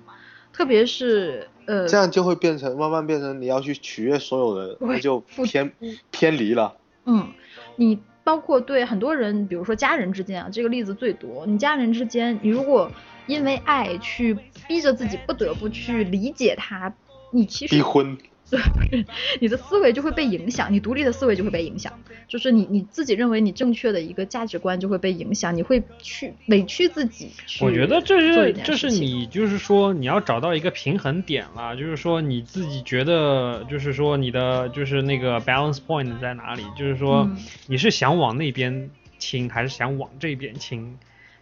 [0.53, 5.73] 特别是呃，这样就会变成慢慢变成你要去取悦所有人，那就偏
[6.11, 6.75] 偏离了。
[7.05, 7.29] 嗯，
[7.77, 11.47] 你包括对很多人，比如说家人之间啊，这个例子最多。
[11.47, 12.91] 你家人之间，你如果
[13.29, 16.93] 因为爱去逼着自己不得不去理解他，
[17.31, 18.17] 你其实逼婚，
[18.51, 19.05] 对，不是
[19.41, 21.93] 你的思维就会被影响，你独立的思维就会被影响，
[22.27, 27.63] 就是你你自己认为你正确的一个价值观就会被影响，你会去委屈自己去。
[27.63, 40.99] 我觉得这是这是你就是说你要找到一个平衡点了，就是说你自己觉得就是说你的就是那个 balance point 在哪里，就是说嗯你是想往那边倾还是想往这边倾？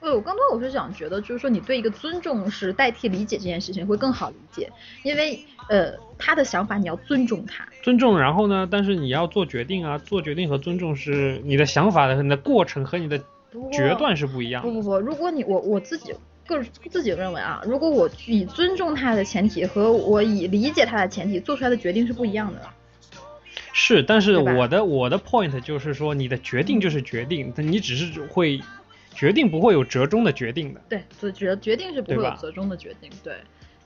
[0.06, 4.70] 对，我更多我是想觉得，就是说你对一个尊重是代替理解这件事情会更好理解，
[5.02, 13.18] 因为呃他的想法你要尊重他，尊重，然后呢，但是你要做决定啊，做决定和尊重是你的想法的你的过程和你的
[13.72, 14.68] 决断是不一样的。
[14.68, 16.14] 不不不，如果你我我自己
[16.46, 22.60] 个自己认为啊，如果我以尊重他的前提和我以理解他的前提做出来的决定是不一样的。
[23.72, 28.60] 是，但是我的我的 point 就是说，你的决定就是决定，但你只是会
[29.16, 30.80] 决定不会有折中的决定的。
[30.88, 33.34] 对，所决决定是不会有折中的决定，对。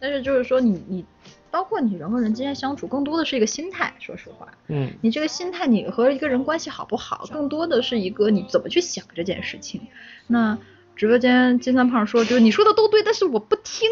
[0.03, 1.05] 但是就是说你你，
[1.51, 3.95] 包括你人和人之间相处，更多的是一个心态。
[3.99, 9.83] 说实话，嗯，你这个心态，你和一个人关系好不好，更多的是一个你怎么去想这件事情。
[10.27, 10.59] 那
[10.97, 13.89] 直播间金三胖说，就是你说的都对，但是我不听。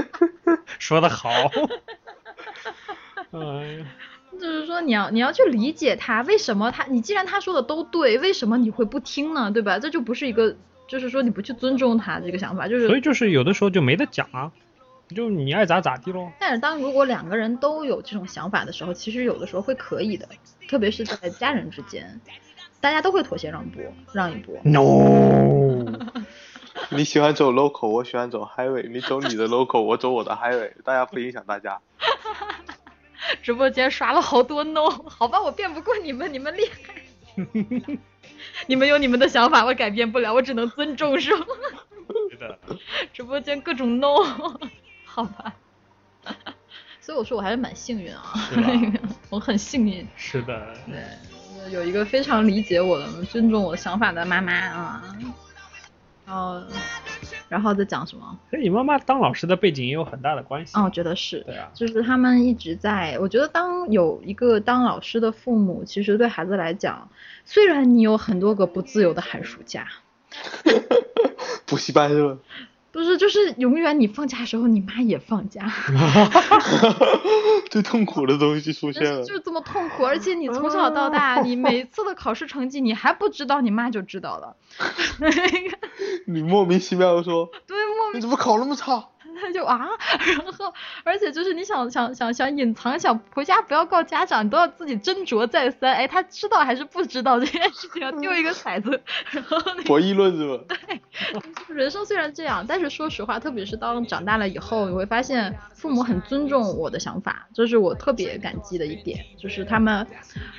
[0.78, 1.30] 说的好。
[3.32, 3.38] 哎
[3.78, 3.86] 呀，
[4.40, 9.50] 就是说你要你要去理解他为什么他你既然他说的都对，为什么你会不听呢？
[9.50, 9.78] 对吧？
[9.78, 10.56] 这就不是一个，
[10.88, 14.50] 就是说你不去尊重他这个想法，就是所以就是有的时候就没得讲啊，
[15.14, 16.30] 就你爱咋咋地喽。
[16.40, 20.26] 但是当如果两个人都有这种想法的时候，其实有的时候会可以的，
[20.68, 22.20] 特别是在家人之间，
[22.80, 23.80] 大家都会妥协让步，
[24.12, 24.58] 让一步。
[24.64, 25.84] No，
[26.90, 31.80] 你喜欢走 local，我喜欢走 highway，你走你的 local，我走我的 highway，大家不影响大家。
[33.42, 37.98] 直播间刷了好多 no， 好吧，我辩不过你们，你们厉害，
[38.66, 41.46] 你们有你们的想法，我改变不了，我只能尊重，是吗？
[42.30, 42.58] 是的，
[43.12, 44.16] 直播间各种 no，
[45.04, 45.54] 好吧。
[47.00, 48.32] 所以我说我还是蛮幸运啊，
[49.30, 55.02] 我很幸运，是的，对，有一个非常理解我的、尊重我想法的妈妈啊。
[56.26, 56.62] 然后，
[57.50, 58.38] 然后再讲什么？
[58.48, 60.78] 跟你妈妈当老师的背景也有很大的关系。
[60.78, 67.10] 哦，我觉得是，对啊，就是他们一直在，我觉得当有一个当老师的父母，其实对孩子来讲，
[67.44, 69.88] 虽然你有很多个不自由的寒暑假，
[71.66, 72.38] 补习班是吧？
[72.92, 75.62] 不是，就是永远你放假的时候，你妈也放假，
[77.70, 79.34] 最痛苦的东西出现了就。
[79.34, 84.56] 是这么痛苦，而且你从小到大，你每次的考试成绩你还不知道，你妈就知道了，
[86.26, 89.04] 你莫名其妙的说，对，莫名你怎么考那么差？
[89.40, 89.88] 他就啊，
[90.36, 90.72] 然后
[91.04, 95.94] 而且就是你想想想想隐藏，想回家不要告家长，你都要自己斟酌再三。
[95.94, 100.64] 哎，他知道还是不知道这件事情，要丢一个骰子，然后那博弈论是吧？
[100.86, 101.00] 对
[101.74, 109.24] 人生虽然这样，但是说实话，特别是当长大了以后，你会发现父母很尊重我的想法，这是我特别感激的一点。
[109.38, 110.06] 就是他们，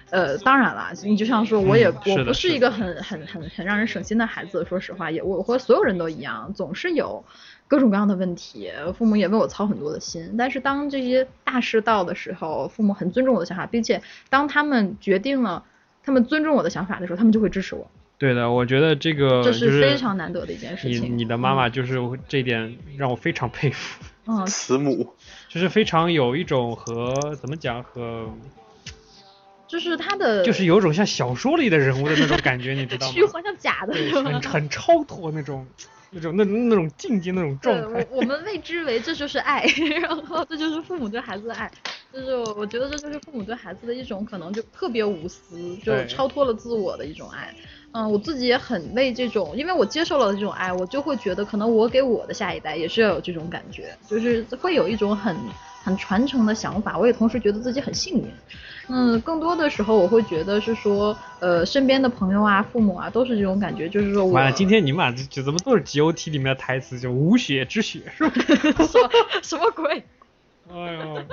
[0.09, 7.23] 呃，当然了，你就像说，我也、嗯我不是是一个很很很很让人省心的孩子，说实话，也我和所有人都一样，总是有
[7.71, 10.35] 各种各样的问题，父母也为我操很多的心。
[10.37, 15.63] 但是当这些大事到的时候，父母很尊重我的想法，并且当他们决定了。
[16.03, 21.03] 他们尊重我的想法的时候，他们就会支持我，对的，我觉得这个这就是非常难得的一件事情。
[21.03, 21.95] 你你的妈妈就是
[22.27, 25.13] 这一点让我非常佩服，嗯，慈母，
[25.47, 28.27] 就是非常有一种和怎么讲和
[29.67, 33.13] 就是他的就是有种像小说里的人物的那种感觉，你知道 吗？
[33.13, 34.41] 虚幻像假的，对，是吗很？
[34.41, 35.67] 很超脱那种
[36.13, 38.05] 那种那那种境界那种状，态。
[38.11, 39.65] 我我们谓之为这就是爱，
[40.01, 41.71] 然后这就是父母对孩子的爱，
[42.11, 47.53] 就是我我觉得这就是父母对孩子的一种可能就特别无私，就超脱了自我的一种爱。
[47.93, 55.35] 嗯，我自己也很为这种，因为我接受了这种爱，我就会觉得可能我给我的下一代也是要有这种感觉，就是会有一种很
[55.83, 56.97] 很传承的想法。
[56.97, 58.31] 我也同时觉得自己很幸运。
[58.93, 68.33] 嗯，更多的时候我会觉得是说，呃，身边的朋友啊、父母啊，都是这种感觉，就是说我完了，今天你们俩这这怎么都是 GOT 里面的台词，就无血之血是吧？
[68.83, 69.09] 什么
[69.41, 70.03] 什么鬼？
[70.69, 71.23] 哎呦，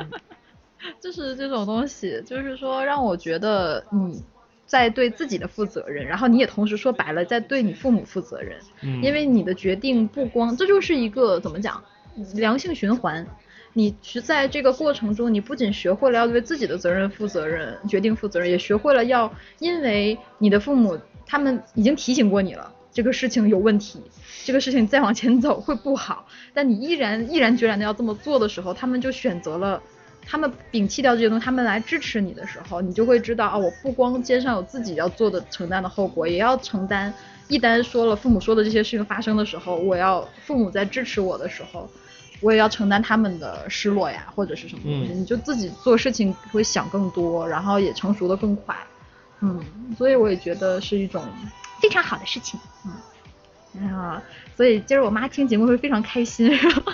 [1.01, 4.22] 就是这种东西，就是说让我觉得你
[4.66, 11.82] 在对自己的负责任，然后你也同时说白了在对你父母负责任，嗯，因为你的决定不光这就是一个怎么讲
[12.34, 13.26] 良性循环。
[13.78, 24.02] 你是在这个过程中，你不仅学会了要对自己的责任负责任、决定负责任，也学会了要因为你的父母他们已经提醒过你了，这个事情有问题，
[24.44, 29.80] 这个事情再往前走会不好，但你依然毅然决然的要这么做的时候，他们就选择了。
[30.30, 37.14] 他们摒弃掉这些东西，他们来支持你的时候，你就会知道啊，我不光肩上有自己要做的承担的后果，也要承担。
[37.46, 41.88] 一旦说了父母说的这些事情发生的时候，我要父母在支持我的时候，
[42.41, 48.76] 我也要承担他们的失落呀，或者是什么东西，嗯你就自己做事情会想更多，然后也成熟的更快。
[49.41, 49.64] 嗯，
[49.97, 51.24] 所以我也觉得是一种
[51.80, 52.59] 非常好的事情。
[52.84, 52.93] 嗯，
[53.82, 54.20] 然后
[54.57, 56.93] 所以今儿我妈听节目会非常开心，是吧？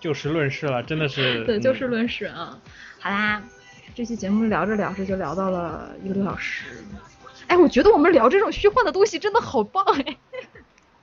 [0.00, 1.44] 就事论事了，真的是。
[1.44, 2.58] 对，就事嗯论事啊。
[3.00, 3.42] 好啦，
[3.94, 6.84] 这期节目聊着聊着就聊到了一个多小时。
[7.48, 10.16] 哎，我觉得我们聊这种虚幻的东西真的好棒哎。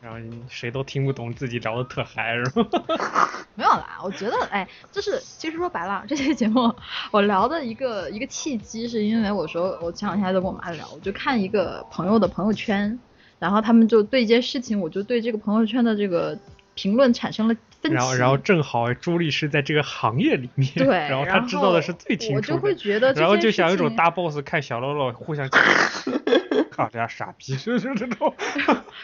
[0.02, 0.18] 然后
[0.50, 2.80] 谁都听不懂，自己聊的特嗨是吧？
[3.56, 6.74] 没有啦，我觉得哎，就是其实说白了，这期节目
[7.12, 12.98] 我聊的一个一个契机，是因为我说我前两天还在跟我妈聊，我就看一个朋友的朋友圈，
[13.40, 16.38] 然后他们就对一件事情，我就对这个朋友圈的这个
[16.76, 17.96] 评论产生了分歧。
[17.96, 25.46] 然后，然后正好朱莉是在这个行业里面，对然后她知道的是最清楚的，我就会觉得然后就想有一种大 boss 看小喽啰互相，
[26.80, 28.34] 靠，这样傻逼，就是这种。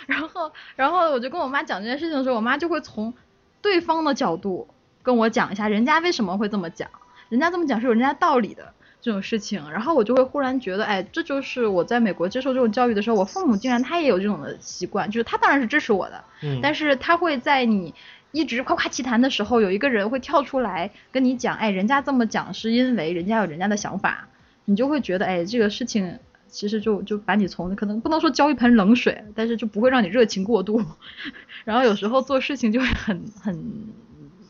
[0.07, 3.13] 然后，然后我就跟我妈讲这件事情的时候，我妈就会从
[3.61, 4.65] 对方的角度
[5.03, 6.89] 跟我讲一下，人家为什么会这么讲，
[7.27, 8.71] 人家这么讲是有人家道理的
[9.01, 9.69] 这种事情。
[9.71, 17.93] 然后我就会忽然觉得，哎，这就是我在美国接受这种教育的时候，我父母竟然他也有这种的习惯，就是他当然是支持我的，嗯，但是他会在你
[18.31, 24.29] 一直夸夸其谈的时候，有一个人会跳出来跟你讲，哎，人家这么讲是因为人家有人家的想法，
[24.63, 30.83] 你就会觉得，哎，这个事情其实就就把你从可能不能说浇一盆冷水，但是就不会让你热情过度，
[31.65, 33.93] 然后有时候做事情就会很很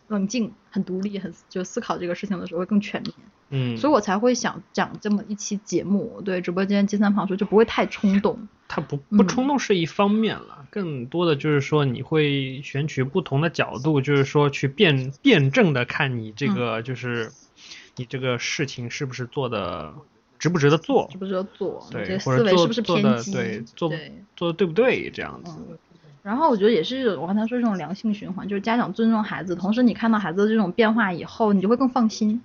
[0.08, 3.14] 冷静、很独立、很就思考这个事情的时候会更全面。
[3.50, 8.48] 嗯，所以我才会想讲这么一期节目，对直播间金三胖说就不会太冲动。
[8.68, 17.32] 他不不嗯冲动是一方面了，更多的就是说你会选取不同的角度，就是说去辩辩证的看你这嗯个就是
[17.96, 19.94] 你这个事情是不是做的
[20.46, 21.84] 值不值得做值，不值得做？
[21.90, 23.32] 对，这思维是不是偏激？
[23.32, 25.52] 对做对做的对不对这样子。
[25.58, 25.76] 嗯，
[26.22, 32.40] 然后我觉得也是一种我刚才说这种良性循环，就是家长尊重孩子，同时你看到孩子的这种变化以后，你就会更放心，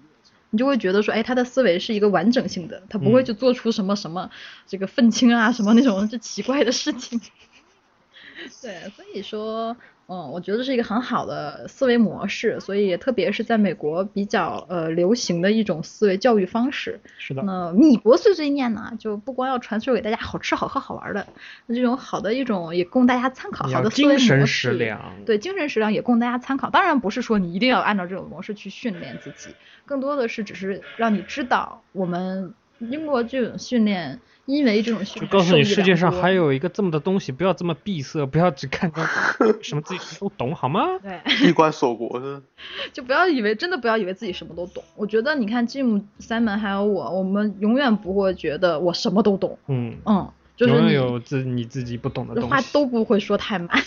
[0.48, 4.30] 你就会觉得说，哎，他的思维是一个完整性的，他不会嗯去做出什么什么
[4.66, 7.20] 这个愤青啊什么那种 就奇怪的事情。
[8.62, 9.76] 对，所以说，
[10.12, 16.98] 嗯，我觉得是一个很好的思维模式，所以特别是在美国比较呃流行的一种思维教育方式。
[17.16, 21.24] 是的，那米国碎碎念呢，就不光要传授给大家好吃好喝好玩的，
[21.66, 25.00] 那这种好的一种也供大家参考，好的思维模精神式食粮。
[25.24, 26.68] 对精神食粮也供大家参考。
[26.70, 29.54] 当然不是说你一定要按照这种模式去训练自己，
[29.86, 39.02] 更多的是只是让你知道我们英国这种训练，因为这种就告诉你世界上还有一个这么的东西，不要这么闭塞，不要只看到
[39.62, 40.82] 什么自己都懂，好吗？
[41.02, 41.20] 对。
[41.38, 42.42] 闭关锁国是
[42.92, 44.82] 就不要以为真的不要以为自己什么都懂。
[44.96, 49.58] 我觉得你看 Jim、Simon 还有我，我们永远不会觉得我什么都懂。
[49.68, 52.72] 嗯，嗯，就是你永远有自你自己不懂的东西话西。
[52.72, 53.68] 都不会说太满。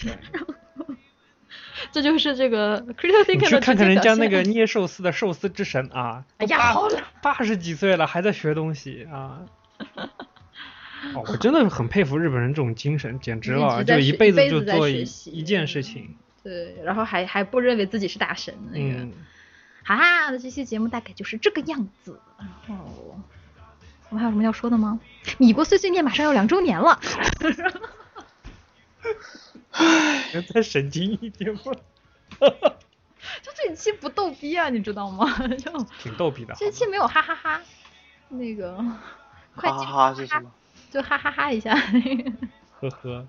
[1.92, 9.42] 这就是这个 critical 看看人家那个捏寿司的寿司之神啊，哎呀，好了，八十几岁了还在学东西啊。
[11.16, 16.16] 哦，我真的很佩服日本人这种精神，简直了，就一辈子就做一一件事情。
[16.44, 19.00] 对，然后还还不认为自己是大神那个。
[19.00, 19.14] 嗯，
[19.84, 22.20] 哈哈，那这期节目大概就是这个样子。
[22.38, 23.18] 然后
[24.10, 25.00] 我们还有什么要说的吗？
[25.38, 27.00] 米国碎碎念马上要两周年了。
[30.34, 31.62] 能再神经一点吗？
[33.42, 35.34] 就这一期不逗逼啊，你知道吗？
[35.58, 36.54] 就挺逗逼的。
[36.56, 37.62] 这期没有哈哈哈，
[38.30, 38.78] 那个
[39.56, 40.52] 快哈进哈哈是什么？
[40.94, 42.32] 就哈哈哈一下那个。
[42.80, 43.28] 呵呵。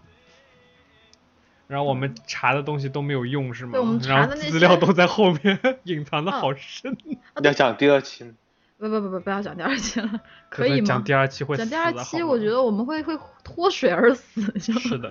[1.66, 3.72] 然后我们查的东西都没有用是吗？
[3.72, 6.94] 对我们查然后的那些资料都在后面， 隐藏的嗯好深。
[7.42, 8.32] 要讲第二期吗，
[8.76, 10.86] 不不不不，不要讲第二期了，可以吗？
[10.86, 14.42] 讲第二期会讲死的第二期，我觉得我们会会脱水而死。
[14.58, 15.10] 就是的，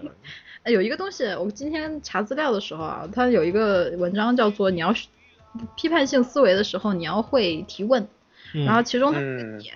[0.62, 4.94] 哎，有一个东西，我今天查资料的时候啊，它有一个文章叫做“你要
[5.76, 8.08] 批判性思维的时候，你要会提问”。
[8.54, 9.14] 嗯然后其中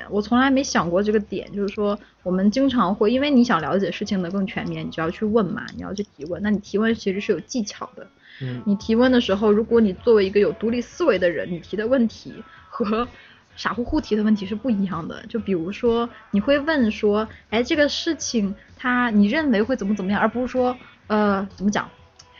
[0.09, 6.41] 我从来没想过这个点，就是说我们经常会，因为你想了解事情的更全面，你就要去问嘛，你要去提问。
[6.43, 8.07] 那你提问其实是有技巧的。
[8.39, 12.31] 嗯你提问的时候，如果你作为一个有独立思维的人，你提的问题
[12.69, 13.07] 和
[13.55, 15.25] 傻乎乎提的问题是不一样的。
[15.27, 21.89] 就比如说，你会问说，哎，这个事情它你认为会怎么怎么样，而不是说，呃，怎么讲？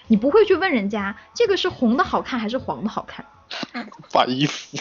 [0.05, 3.25] 你不会去问人家这个是红的好看还是黄的好看，
[4.13, 4.77] 把衣服。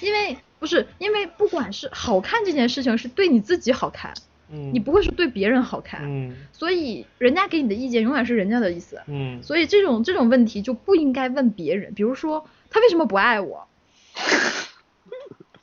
[0.00, 4.14] 因为不是因为不管是好看这件事情是对你自己好看，
[4.50, 9.00] 嗯，你不会是对别人好看，嗯所以人家给你的意见永远是人家的意思。
[9.06, 13.66] 嗯所以这种这种问题就不应该问别人，比如说他为什么不爱我？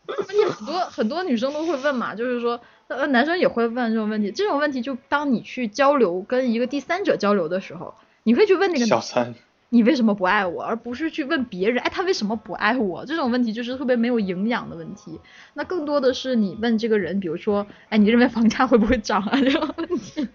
[0.08, 4.32] 你很多很多女生都会问嘛，就是说，呃，男生也会问这种问题。
[4.32, 9.34] 这种问题就当你去交流跟一个第三者交流的时候，你会去问那个小三，
[9.76, 13.06] 你为什么不爱我，而不是去问别人，哎，他为什么不爱我？
[13.06, 15.20] 这种问题就是特别没有营养的问题。
[15.54, 19.38] 那更多的是你问这个人，比如说，哎，你认为房价会不会涨啊？
[19.38, 20.26] 这种问题，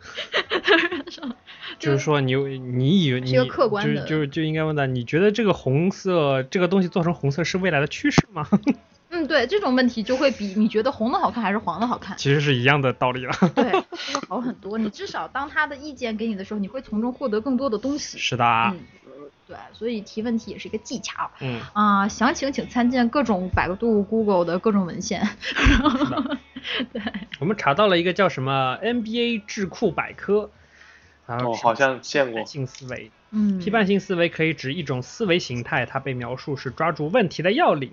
[1.80, 8.46] 就是说你你以为你是一个客观的就就就应该问他，你觉得这个红色这个东西做成红色是未来的趋势吗？
[9.12, 13.32] 嗯，对，这种问题就会比你觉得红的好看还是黄的好看，其实是一样的道理了。
[13.56, 13.64] 对，
[14.12, 14.78] 就会好很多。
[14.78, 18.18] 你至少当他的意见给你的时候，你会从中获得更多的东西。
[18.18, 18.44] 是的
[19.50, 21.28] 对，所以提问题也是一个技巧。
[21.40, 25.28] 嗯，啊、详情请参见各种百度、Google 的各种文献。
[26.92, 27.02] 对，
[27.40, 30.52] 我们查到了一个叫什么 NBA 智库百科，
[31.26, 32.46] 然后哦，好像见过批判。
[32.46, 33.10] 性思维。
[33.32, 37.92] 嗯，批判性思维可以指一种思维形态，它被描述是抓住问题的要领，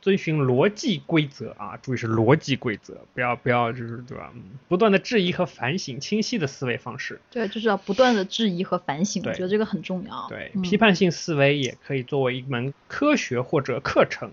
[0.00, 4.30] 遵循逻辑规则啊，注意是逻辑规则，不要不要就是对吧？
[4.34, 7.20] 嗯不断的质疑和反省清晰的思维方式。
[7.30, 10.26] 对，就是要不断的质疑和反省，我觉得这个很重要。
[10.28, 14.30] 对，嗯批判性思维也可以作为一门科学或者课程，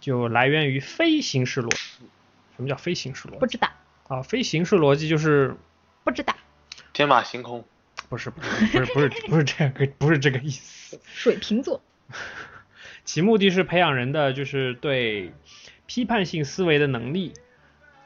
[0.00, 2.06] 就来源于非形式逻辑。
[2.56, 3.38] 什么叫非形式逻辑？
[3.38, 3.68] 不知道，
[4.08, 5.56] 啊，非形式逻辑就是
[6.04, 6.36] 不知道，
[6.92, 7.64] 天马行空，
[8.08, 11.00] 不是不是不是不是不是这个不是这个意思。
[11.12, 11.82] 水瓶座。
[13.04, 15.32] 其目的是培养人的就是对
[15.86, 17.32] 批判性思维的能力。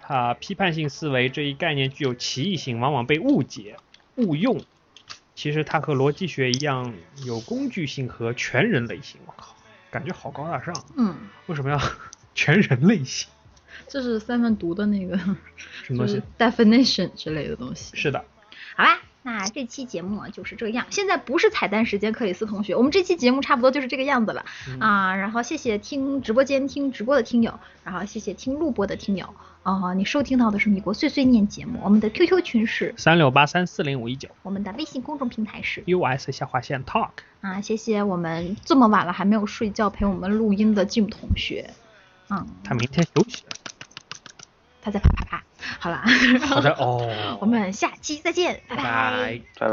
[0.00, 3.76] 它批判性思维这一概念具有歧义性，往往被误解、
[4.14, 4.62] 误用。
[5.34, 6.94] 其实它和逻辑学一样，
[7.24, 9.20] 有工具性和全人类性。
[9.26, 9.56] 我靠，
[9.90, 10.72] 感觉好高大上。
[10.96, 11.14] 嗯，
[11.46, 11.78] 为什么要
[12.34, 13.28] 全人类性？
[13.88, 15.18] 这是三分读的那个，
[15.82, 17.96] 什么东西就是？definition 之类的东西。
[17.96, 18.24] 是的，
[18.76, 20.86] 好吧，那这期节目就是这样。
[20.88, 25.16] 现在不是彩蛋时间，克里斯同学，我们这期节目差不多就是这个样子了、嗯啊。
[25.16, 29.34] 然后谢谢听直播间听直播的听友，然后谢谢听录播的听友。
[29.64, 35.82] 啊、你收听到的是米国碎碎念节目，我们的 QQ 群是，三六八三四零五一九我们的微信公众平台是。
[35.86, 37.10] US 下划线 Talk。
[37.40, 41.68] 啊，谢谢我们这么晚了还没有睡觉陪我们录音的 Jim 同学。
[42.30, 43.42] 嗯，他明天休息。
[44.80, 45.42] 他在啪啪啪。
[45.80, 46.02] 好啦，
[46.46, 48.82] 好 的哦，我们下期再见，拜拜。
[48.84, 49.42] 拜。
[49.58, 49.68] 拜